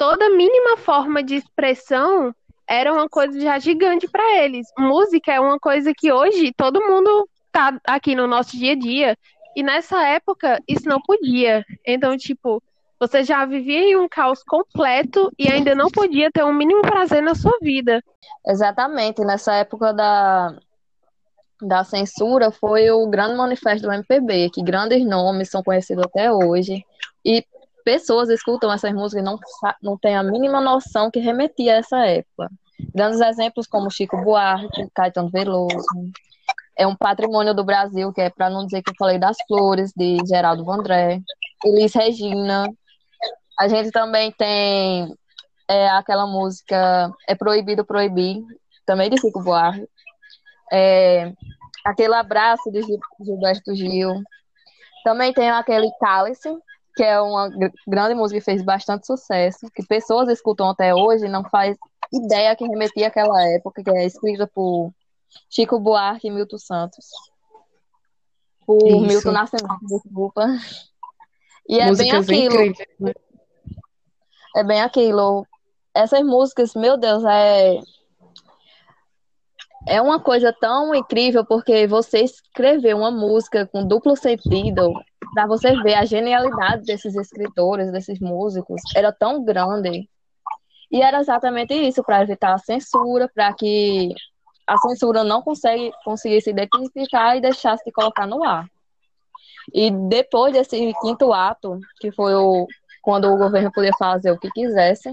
toda 0.00 0.30
mínima 0.30 0.78
forma 0.78 1.22
de 1.22 1.34
expressão 1.34 2.34
era 2.66 2.90
uma 2.90 3.06
coisa 3.06 3.38
já 3.38 3.58
gigante 3.58 4.08
para 4.08 4.42
eles. 4.42 4.66
Música 4.78 5.30
é 5.30 5.38
uma 5.38 5.58
coisa 5.58 5.92
que 5.94 6.10
hoje 6.10 6.54
todo 6.56 6.80
mundo 6.80 7.28
tá 7.52 7.78
aqui 7.84 8.14
no 8.14 8.26
nosso 8.26 8.56
dia 8.56 8.72
a 8.72 8.76
dia. 8.76 9.18
E 9.54 9.62
nessa 9.62 10.02
época 10.06 10.58
isso 10.66 10.88
não 10.88 11.02
podia. 11.02 11.66
Então, 11.84 12.16
tipo, 12.16 12.62
você 13.00 13.24
já 13.24 13.46
vivia 13.46 13.80
em 13.80 13.96
um 13.96 14.06
caos 14.06 14.44
completo 14.44 15.32
e 15.38 15.48
ainda 15.48 15.74
não 15.74 15.90
podia 15.90 16.30
ter 16.30 16.44
um 16.44 16.52
mínimo 16.52 16.82
prazer 16.82 17.22
na 17.22 17.34
sua 17.34 17.56
vida. 17.62 18.04
Exatamente, 18.46 19.24
nessa 19.24 19.54
época 19.54 19.94
da, 19.94 20.54
da 21.62 21.82
censura 21.82 22.50
foi 22.50 22.90
o 22.90 23.06
grande 23.08 23.36
manifesto 23.36 23.86
do 23.86 23.92
MPB, 23.92 24.50
que 24.50 24.62
grandes 24.62 25.02
nomes 25.04 25.48
são 25.48 25.62
conhecidos 25.62 26.04
até 26.04 26.30
hoje, 26.30 26.84
e 27.24 27.42
pessoas 27.84 28.28
escutam 28.28 28.70
essas 28.70 28.92
músicas 28.92 29.22
e 29.22 29.24
não, 29.24 29.38
não 29.82 29.96
têm 29.96 30.14
a 30.14 30.22
mínima 30.22 30.60
noção 30.60 31.10
que 31.10 31.20
remetia 31.20 31.74
a 31.74 31.78
essa 31.78 32.06
época. 32.06 32.50
Grandes 32.94 33.20
exemplos 33.20 33.66
como 33.66 33.90
Chico 33.90 34.16
Buarque, 34.22 34.88
Caetano 34.94 35.30
Veloso, 35.30 35.78
é 36.76 36.86
um 36.86 36.96
patrimônio 36.96 37.54
do 37.54 37.64
Brasil, 37.64 38.12
que 38.12 38.20
é 38.20 38.30
para 38.30 38.48
não 38.48 38.64
dizer 38.64 38.82
que 38.82 38.90
eu 38.90 38.94
falei 38.98 39.18
das 39.18 39.36
flores, 39.46 39.92
de 39.94 40.18
Geraldo 40.26 40.64
Vandré, 40.64 41.20
Elis 41.64 41.94
Regina. 41.94 42.66
A 43.60 43.68
gente 43.68 43.90
também 43.90 44.32
tem 44.32 45.14
é, 45.68 45.86
aquela 45.90 46.26
música 46.26 47.12
É 47.28 47.34
Proibido 47.34 47.84
Proibir, 47.84 48.42
também 48.86 49.10
de 49.10 49.20
Chico 49.20 49.42
Buarque. 49.42 49.86
É, 50.72 51.30
aquele 51.84 52.14
abraço 52.14 52.70
de 52.72 52.80
Gil- 52.80 52.98
Gilberto 53.20 53.74
Gil. 53.74 54.22
Também 55.04 55.32
tem 55.34 55.50
aquele 55.50 55.90
Cálice, 56.00 56.48
que 56.96 57.02
é 57.02 57.20
uma 57.20 57.50
gr- 57.50 57.70
grande 57.86 58.14
música 58.14 58.40
que 58.40 58.44
fez 58.44 58.62
bastante 58.62 59.06
sucesso, 59.06 59.70
que 59.74 59.84
pessoas 59.84 60.30
escutam 60.30 60.70
até 60.70 60.94
hoje 60.94 61.26
e 61.26 61.28
não 61.28 61.44
faz 61.44 61.76
ideia 62.10 62.56
que 62.56 62.66
remetia 62.66 63.08
àquela 63.08 63.46
época, 63.56 63.82
que 63.84 63.90
é 63.90 64.06
escrita 64.06 64.46
por 64.46 64.90
Chico 65.50 65.78
Buarque 65.78 66.28
e 66.28 66.30
Milton 66.30 66.58
Santos. 66.58 67.04
Por 68.66 68.86
Isso. 68.86 69.00
Milton 69.00 69.32
Nascimento, 69.32 69.78
desculpa. 69.82 70.46
E 71.68 71.78
é 71.78 71.82
bem 71.82 71.88
Músicas 71.90 72.28
aquilo. 72.28 72.54
incríveis, 72.54 72.88
né? 72.98 73.12
É 74.56 74.64
bem 74.64 74.80
aquilo. 74.80 75.46
Essas 75.94 76.22
músicas, 76.22 76.74
meu 76.74 76.96
Deus, 76.96 77.24
é. 77.24 77.78
É 79.88 80.00
uma 80.00 80.20
coisa 80.20 80.54
tão 80.60 80.94
incrível 80.94 81.44
porque 81.44 81.86
você 81.86 82.20
escrever 82.20 82.94
uma 82.94 83.10
música 83.10 83.66
com 83.66 83.86
duplo 83.86 84.14
sentido, 84.14 84.92
para 85.32 85.46
você 85.46 85.74
ver 85.82 85.94
a 85.94 86.04
genialidade 86.04 86.84
desses 86.84 87.14
escritores, 87.14 87.90
desses 87.90 88.20
músicos, 88.20 88.80
era 88.94 89.10
tão 89.10 89.42
grande. 89.42 90.08
E 90.90 91.00
era 91.00 91.20
exatamente 91.20 91.72
isso, 91.72 92.02
para 92.02 92.22
evitar 92.22 92.52
a 92.52 92.58
censura, 92.58 93.30
para 93.32 93.54
que 93.54 94.12
a 94.66 94.76
censura 94.78 95.24
não 95.24 95.40
consegue, 95.40 95.92
conseguisse 96.04 96.50
identificar 96.50 97.36
e 97.36 97.40
deixasse 97.40 97.82
de 97.84 97.92
colocar 97.92 98.26
no 98.26 98.44
ar. 98.44 98.66
E 99.72 99.90
depois 99.90 100.52
desse 100.52 100.92
quinto 101.00 101.32
ato, 101.32 101.78
que 102.00 102.10
foi 102.12 102.34
o, 102.34 102.66
quando 103.10 103.24
o 103.24 103.36
governo 103.36 103.72
podia 103.72 103.90
fazer 103.98 104.30
o 104.30 104.38
que 104.38 104.48
quisesse, 104.52 105.12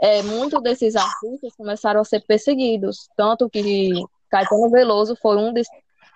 é, 0.00 0.22
muitos 0.22 0.62
desses 0.62 0.94
artistas 0.94 1.52
começaram 1.56 2.00
a 2.00 2.04
ser 2.04 2.20
perseguidos. 2.20 3.08
Tanto 3.16 3.50
que 3.50 3.90
Caetano 4.30 4.70
Veloso 4.70 5.16
foi 5.20 5.36
um, 5.36 5.52
des- 5.52 5.66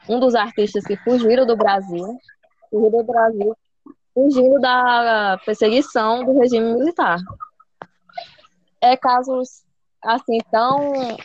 um 0.09 0.21
dos 0.21 0.37
artistas 0.37 0.85
que 0.85 0.97
fugiram 0.99 1.45
do 1.45 1.57
Brasil, 1.57 2.07
fugiram 2.71 2.99
do 2.99 3.03
Brasil, 3.03 3.57
fugindo 4.15 4.61
da 4.61 5.41
perseguição 5.45 6.25
do 6.25 6.39
regime 6.39 6.73
militar. 6.73 7.19
É 8.81 8.97
casos 8.97 9.65
assim 10.05 10.39
tão, 10.53 11.17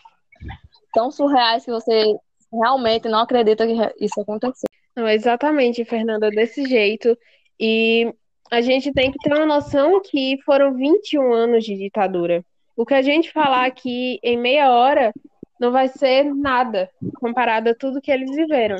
tão 0.91 1.11
surreais 1.11 1.65
que 1.65 1.71
você 1.71 2.15
realmente 2.51 3.07
não 3.07 3.19
acredita 3.19 3.67
que 3.67 3.75
isso 4.03 4.19
aconteceu. 4.21 4.67
Não, 4.95 5.07
exatamente, 5.07 5.85
Fernanda, 5.85 6.31
desse 6.31 6.65
jeito. 6.65 7.15
E 7.59 8.11
a 8.51 8.61
gente 8.61 8.91
tem 8.93 9.11
que 9.11 9.19
ter 9.19 9.33
uma 9.33 9.45
noção 9.45 10.01
que 10.01 10.37
foram 10.45 10.73
21 10.73 11.33
anos 11.33 11.63
de 11.63 11.75
ditadura. 11.75 12.43
O 12.75 12.85
que 12.85 12.93
a 12.93 13.01
gente 13.01 13.31
falar 13.31 13.65
aqui 13.65 14.19
em 14.23 14.37
meia 14.37 14.71
hora 14.71 15.13
não 15.59 15.71
vai 15.71 15.87
ser 15.87 16.23
nada 16.23 16.89
comparado 17.19 17.69
a 17.69 17.75
tudo 17.75 18.01
que 18.01 18.11
eles 18.11 18.33
viveram. 18.35 18.77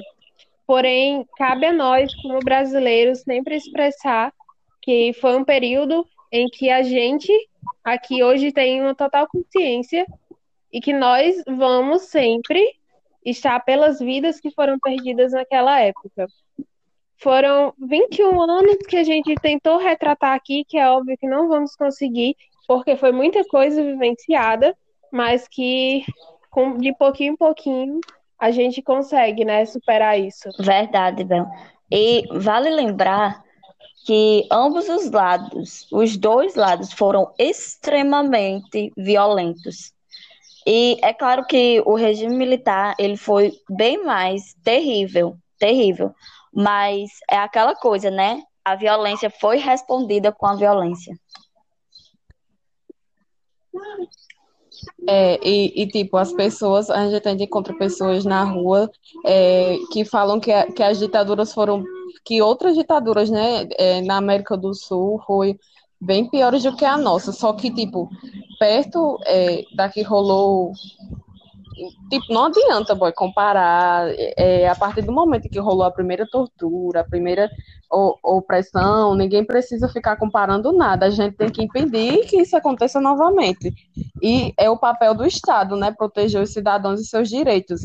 Porém, 0.66 1.26
cabe 1.38 1.66
a 1.66 1.74
nós, 1.74 2.14
como 2.22 2.40
brasileiros, 2.40 3.22
sempre 3.22 3.56
expressar 3.56 4.34
que 4.82 5.14
foi 5.14 5.36
um 5.36 5.44
período 5.44 6.06
em 6.32 6.48
que 6.48 6.70
a 6.70 6.84
gente 6.84 7.32
aqui 7.84 8.24
hoje 8.24 8.52
tem 8.52 8.82
uma 8.82 8.96
total 8.96 9.28
consciência 9.28 10.06
e 10.72 10.80
que 10.80 10.94
nós 10.94 11.42
vamos 11.48 12.04
sempre 12.04 12.74
estar 13.26 13.60
pelas 13.62 14.00
vidas 14.00 14.40
que 14.40 14.52
foram 14.52 14.78
perdidas 14.80 15.32
naquela 15.32 15.80
época. 15.80 16.28
Foram 17.20 17.74
21 17.80 18.40
anos 18.42 18.78
que 18.88 18.98
a 18.98 19.04
gente 19.04 19.34
tentou 19.36 19.78
retratar 19.78 20.34
aqui, 20.34 20.64
que 20.68 20.78
é 20.78 20.90
óbvio 20.90 21.18
que 21.18 21.28
não 21.28 21.48
vamos 21.48 21.76
conseguir, 21.76 22.36
porque 22.68 22.96
foi 22.96 23.12
muita 23.12 23.44
coisa 23.46 23.84
vivenciada, 23.84 24.76
mas 25.12 25.48
que 25.48 26.04
com- 26.52 26.78
de 26.78 26.94
pouquinho 26.96 27.34
em 27.34 27.38
pouquinho 27.38 28.00
a 28.40 28.52
gente 28.52 28.82
consegue, 28.82 29.44
né, 29.44 29.66
superar 29.66 30.20
isso. 30.20 30.50
Verdade, 30.60 31.24
Bel. 31.24 31.48
E 31.92 32.24
vale 32.40 32.70
lembrar 32.70 33.42
que 34.06 34.48
ambos 34.52 34.88
os 34.88 35.10
lados, 35.10 35.88
os 35.92 36.16
dois 36.16 36.56
lados, 36.56 36.94
foram 36.94 37.34
extremamente 37.40 38.92
violentos. 38.96 39.92
E 40.66 40.98
é 41.02 41.14
claro 41.14 41.46
que 41.46 41.82
o 41.86 41.96
regime 41.96 42.36
militar 42.36 42.94
ele 43.00 43.18
foi 43.18 43.54
bem 43.70 44.04
mais 44.04 44.54
terrível, 44.64 45.36
terrível. 45.58 46.14
Mas 46.54 47.10
é 47.30 47.38
aquela 47.38 47.76
coisa, 47.76 48.10
né? 48.10 48.42
A 48.64 48.76
violência 48.76 49.30
foi 49.30 49.58
respondida 49.58 50.32
com 50.32 50.46
a 50.46 50.56
violência. 50.56 51.18
É, 55.08 55.40
e, 55.48 55.84
e, 55.84 55.88
tipo, 55.88 56.18
as 56.18 56.34
pessoas, 56.34 56.90
a 56.90 57.10
gente 57.10 57.28
ainda 57.28 57.44
encontra 57.44 57.78
pessoas 57.78 58.26
na 58.26 58.44
rua 58.44 58.92
é, 59.26 59.78
que 59.92 60.04
falam 60.04 60.40
que, 60.40 60.52
que 60.74 60.84
as 60.84 61.00
ditaduras 61.00 61.54
foram, 61.54 61.84
que 62.26 62.42
outras 62.42 62.76
ditaduras, 62.76 63.30
né, 63.30 63.68
é, 63.78 64.02
na 64.02 64.18
América 64.18 64.58
do 64.58 64.74
Sul 64.74 65.22
foi 65.26 65.58
bem 66.00 66.30
piores 66.30 66.64
do 66.64 66.76
que 66.76 66.86
a 66.86 66.98
nossa, 66.98 67.32
só 67.32 67.54
que, 67.54 67.74
tipo, 67.74 68.10
perto 68.60 69.18
é, 69.26 69.64
da 69.76 69.90
que 69.90 70.02
rolou, 70.02 70.74
tipo, 72.10 72.34
não 72.34 72.46
adianta, 72.46 72.96
boy, 72.96 73.12
comparar, 73.12 74.08
é, 74.38 74.68
a 74.68 74.76
partir 74.76 75.02
do 75.02 75.12
momento 75.12 75.50
que 75.50 75.60
rolou 75.60 75.84
a 75.84 75.92
primeira 75.92 76.26
tortura, 76.30 77.02
a 77.02 77.04
primeira 77.04 77.50
opressão, 77.90 79.16
ninguém 79.16 79.46
precisa 79.46 79.88
ficar 79.88 80.18
comparando 80.18 80.72
nada. 80.74 81.06
A 81.06 81.10
gente 81.10 81.36
tem 81.36 81.50
que 81.50 81.63
impedir 81.63 82.26
que 82.26 82.38
isso 82.38 82.56
aconteça 82.56 83.00
novamente. 83.00 83.74
E 84.22 84.54
é 84.58 84.70
o 84.70 84.78
papel 84.78 85.13
do 85.13 85.26
Estado, 85.26 85.76
né, 85.76 85.92
proteger 85.92 86.42
os 86.42 86.52
cidadãos 86.52 87.00
e 87.00 87.06
seus 87.06 87.30
direitos. 87.30 87.82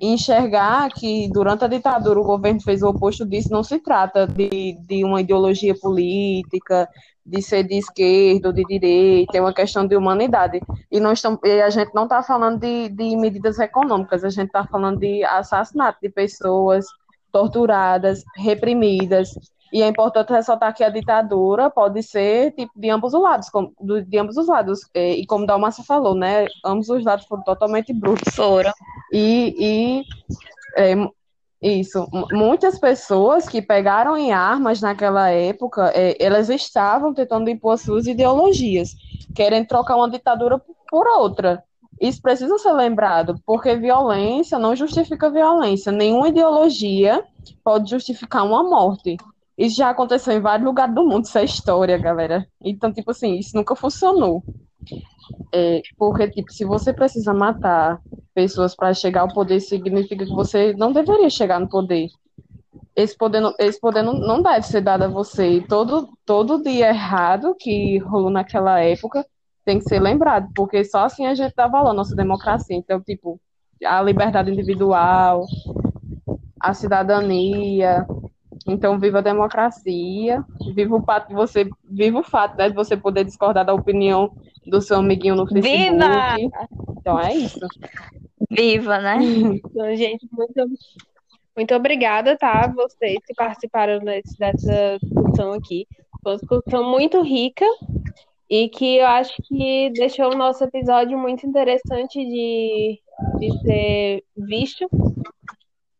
E 0.00 0.08
enxergar 0.08 0.90
que 0.90 1.30
durante 1.32 1.64
a 1.64 1.68
ditadura 1.68 2.20
o 2.20 2.24
governo 2.24 2.60
fez 2.60 2.82
o 2.82 2.88
oposto 2.88 3.24
disso, 3.24 3.52
não 3.52 3.62
se 3.62 3.78
trata 3.78 4.26
de, 4.26 4.76
de 4.86 5.04
uma 5.04 5.20
ideologia 5.20 5.74
política, 5.74 6.88
de 7.24 7.40
ser 7.40 7.62
de 7.64 7.78
esquerda 7.78 8.48
ou 8.48 8.52
de 8.52 8.62
direita, 8.64 9.36
é 9.36 9.40
uma 9.40 9.54
questão 9.54 9.86
de 9.86 9.96
humanidade. 9.96 10.60
E, 10.90 11.00
nós 11.00 11.22
tam, 11.22 11.38
e 11.42 11.62
a 11.62 11.70
gente 11.70 11.94
não 11.94 12.04
está 12.04 12.22
falando 12.22 12.60
de, 12.60 12.88
de 12.88 13.16
medidas 13.16 13.58
econômicas, 13.58 14.24
a 14.24 14.28
gente 14.28 14.48
está 14.48 14.66
falando 14.66 14.98
de 14.98 15.24
assassinato 15.24 15.98
de 16.02 16.10
pessoas, 16.10 16.86
torturadas, 17.32 18.22
reprimidas. 18.36 19.30
E 19.72 19.82
é 19.82 19.88
importante 19.88 20.32
ressaltar 20.32 20.72
que 20.72 20.84
a 20.84 20.88
ditadura 20.88 21.68
pode 21.68 22.00
ser 22.02 22.52
tipo, 22.52 22.72
de 22.76 22.90
ambos 22.90 23.12
os 23.12 23.20
lados, 23.20 23.50
como, 23.50 23.72
de 23.80 24.18
ambos 24.18 24.36
os 24.36 24.46
lados. 24.46 24.88
E, 24.94 25.26
como 25.26 25.46
Dalmácia 25.46 25.82
falou, 25.82 26.14
né? 26.14 26.46
Ambos 26.64 26.88
os 26.90 27.04
lados 27.04 27.26
foram 27.26 27.42
totalmente 27.42 27.92
brutos. 27.92 28.32
Foram. 28.36 28.72
E, 29.12 29.54
e 29.58 30.04
é, 30.76 30.94
isso. 31.64 32.06
Muitas 32.32 32.78
pessoas 32.78 33.48
que 33.48 33.62
pegaram 33.62 34.16
em 34.16 34.32
armas 34.32 34.80
naquela 34.80 35.30
época, 35.30 35.90
é, 35.94 36.14
elas 36.22 36.50
estavam 36.50 37.14
tentando 37.14 37.48
impor 37.48 37.78
suas 37.78 38.06
ideologias, 38.06 38.94
querendo 39.34 39.66
trocar 39.66 39.96
uma 39.96 40.10
ditadura 40.10 40.60
por 40.90 41.06
outra. 41.06 41.64
Isso 42.00 42.20
precisa 42.20 42.58
ser 42.58 42.72
lembrado, 42.72 43.40
porque 43.46 43.76
violência 43.76 44.58
não 44.58 44.76
justifica 44.76 45.30
violência. 45.30 45.90
Nenhuma 45.90 46.28
ideologia 46.28 47.24
pode 47.62 47.88
justificar 47.88 48.44
uma 48.44 48.62
morte. 48.62 49.16
Isso 49.56 49.76
já 49.76 49.90
aconteceu 49.90 50.34
em 50.34 50.40
vários 50.40 50.66
lugares 50.66 50.94
do 50.94 51.06
mundo, 51.06 51.24
isso 51.24 51.38
é 51.38 51.44
história, 51.44 51.96
galera. 51.96 52.46
Então, 52.60 52.92
tipo 52.92 53.12
assim, 53.12 53.38
isso 53.38 53.56
nunca 53.56 53.74
funcionou. 53.76 54.42
É, 55.52 55.82
porque, 55.96 56.28
tipo, 56.28 56.52
se 56.52 56.64
você 56.64 56.92
precisa 56.92 57.32
matar 57.32 58.00
pessoas 58.34 58.74
para 58.74 58.92
chegar 58.92 59.22
ao 59.22 59.32
poder, 59.32 59.60
significa 59.60 60.24
que 60.24 60.34
você 60.34 60.72
não 60.74 60.92
deveria 60.92 61.30
chegar 61.30 61.60
no 61.60 61.68
poder. 61.68 62.08
Esse 62.96 63.16
poder, 63.16 63.40
não, 63.40 63.54
esse 63.58 63.80
poder 63.80 64.02
não, 64.02 64.14
não 64.14 64.42
deve 64.42 64.66
ser 64.66 64.80
dado 64.80 65.04
a 65.04 65.08
você. 65.08 65.48
E 65.48 65.66
todo, 65.66 66.08
todo 66.24 66.62
dia 66.62 66.88
errado 66.88 67.54
que 67.58 67.98
rolou 67.98 68.30
naquela 68.30 68.80
época 68.80 69.26
tem 69.64 69.78
que 69.78 69.84
ser 69.84 70.00
lembrado, 70.00 70.48
porque 70.54 70.84
só 70.84 71.04
assim 71.04 71.26
a 71.26 71.34
gente 71.34 71.54
dá 71.56 71.66
valor 71.66 71.90
à 71.90 71.94
nossa 71.94 72.14
democracia. 72.14 72.76
Então, 72.76 73.00
tipo, 73.00 73.40
a 73.84 74.02
liberdade 74.02 74.50
individual, 74.50 75.46
a 76.60 76.74
cidadania. 76.74 78.06
Então, 78.66 78.98
viva 78.98 79.18
a 79.18 79.22
democracia, 79.22 80.42
viva 80.74 80.96
o 80.96 81.02
fato 81.02 81.28
de 81.28 81.34
você, 81.34 81.68
viva 81.84 82.20
o 82.20 82.24
fato 82.24 82.56
né, 82.56 82.70
de 82.70 82.74
você 82.74 82.96
poder 82.96 83.24
discordar 83.24 83.64
da 83.64 83.74
opinião 83.74 84.34
do 84.66 84.80
seu 84.80 84.98
amiguinho 84.98 85.34
no 85.34 85.46
Facebook. 85.46 85.90
Viva! 85.90 86.58
Então 86.98 87.20
é 87.20 87.34
isso. 87.34 87.66
Viva, 88.50 88.98
né? 88.98 89.18
Então, 89.22 89.94
gente, 89.94 90.26
muito, 90.32 90.66
muito 91.54 91.74
obrigada, 91.74 92.36
tá? 92.36 92.66
Vocês 92.74 93.18
que 93.26 93.34
participaram 93.34 94.00
desse, 94.00 94.38
dessa 94.38 94.98
discussão 95.02 95.52
aqui. 95.52 95.86
Foi 96.22 96.32
uma 96.32 96.38
discussão 96.38 96.90
muito 96.90 97.20
rica 97.22 97.66
e 98.48 98.68
que 98.68 98.96
eu 98.96 99.06
acho 99.06 99.34
que 99.42 99.90
deixou 99.90 100.32
o 100.32 100.36
nosso 100.36 100.64
episódio 100.64 101.18
muito 101.18 101.46
interessante 101.46 102.18
de, 102.18 103.00
de 103.38 103.60
ser 103.60 104.24
visto. 104.36 104.88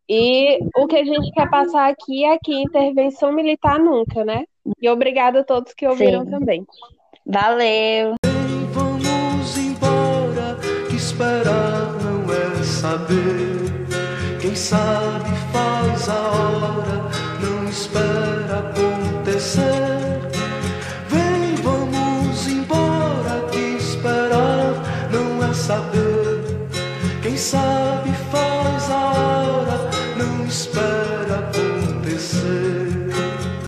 E 0.08 0.58
o 0.76 0.86
que 0.86 0.96
a 0.96 1.04
gente 1.04 1.30
quer 1.32 1.48
passar 1.48 1.88
aqui 1.88 2.24
é 2.24 2.38
que 2.42 2.54
intervenção 2.54 3.32
militar 3.32 3.78
nunca, 3.78 4.24
né? 4.24 4.44
E 4.80 4.88
obrigado 4.88 5.36
a 5.36 5.44
todos 5.44 5.72
que 5.72 5.86
ouviram 5.86 6.24
Sim. 6.24 6.30
também. 6.30 6.66
Valeu! 7.26 8.14
Bem, 8.22 8.66
vamos 8.72 9.56
embora, 9.56 10.58
que 10.88 10.96
esperar 10.96 11.92
não 12.02 12.32
é 12.32 12.62
saber. 12.62 13.64
Quem 14.40 14.54
sabe 14.54 15.30
faz 15.52 16.08
a 16.08 16.20
hora, 16.32 17.10
não 17.40 17.68
espera 17.68 18.58
acontecer. 18.58 19.64
Vem, 21.08 21.54
vamos 21.62 22.46
embora, 22.46 23.48
que 23.50 23.76
esperar 23.76 24.74
não 25.10 25.42
é 25.42 25.54
saber. 25.54 26.44
Quem 27.22 27.36
sabe 27.38 28.10
faz 28.12 28.23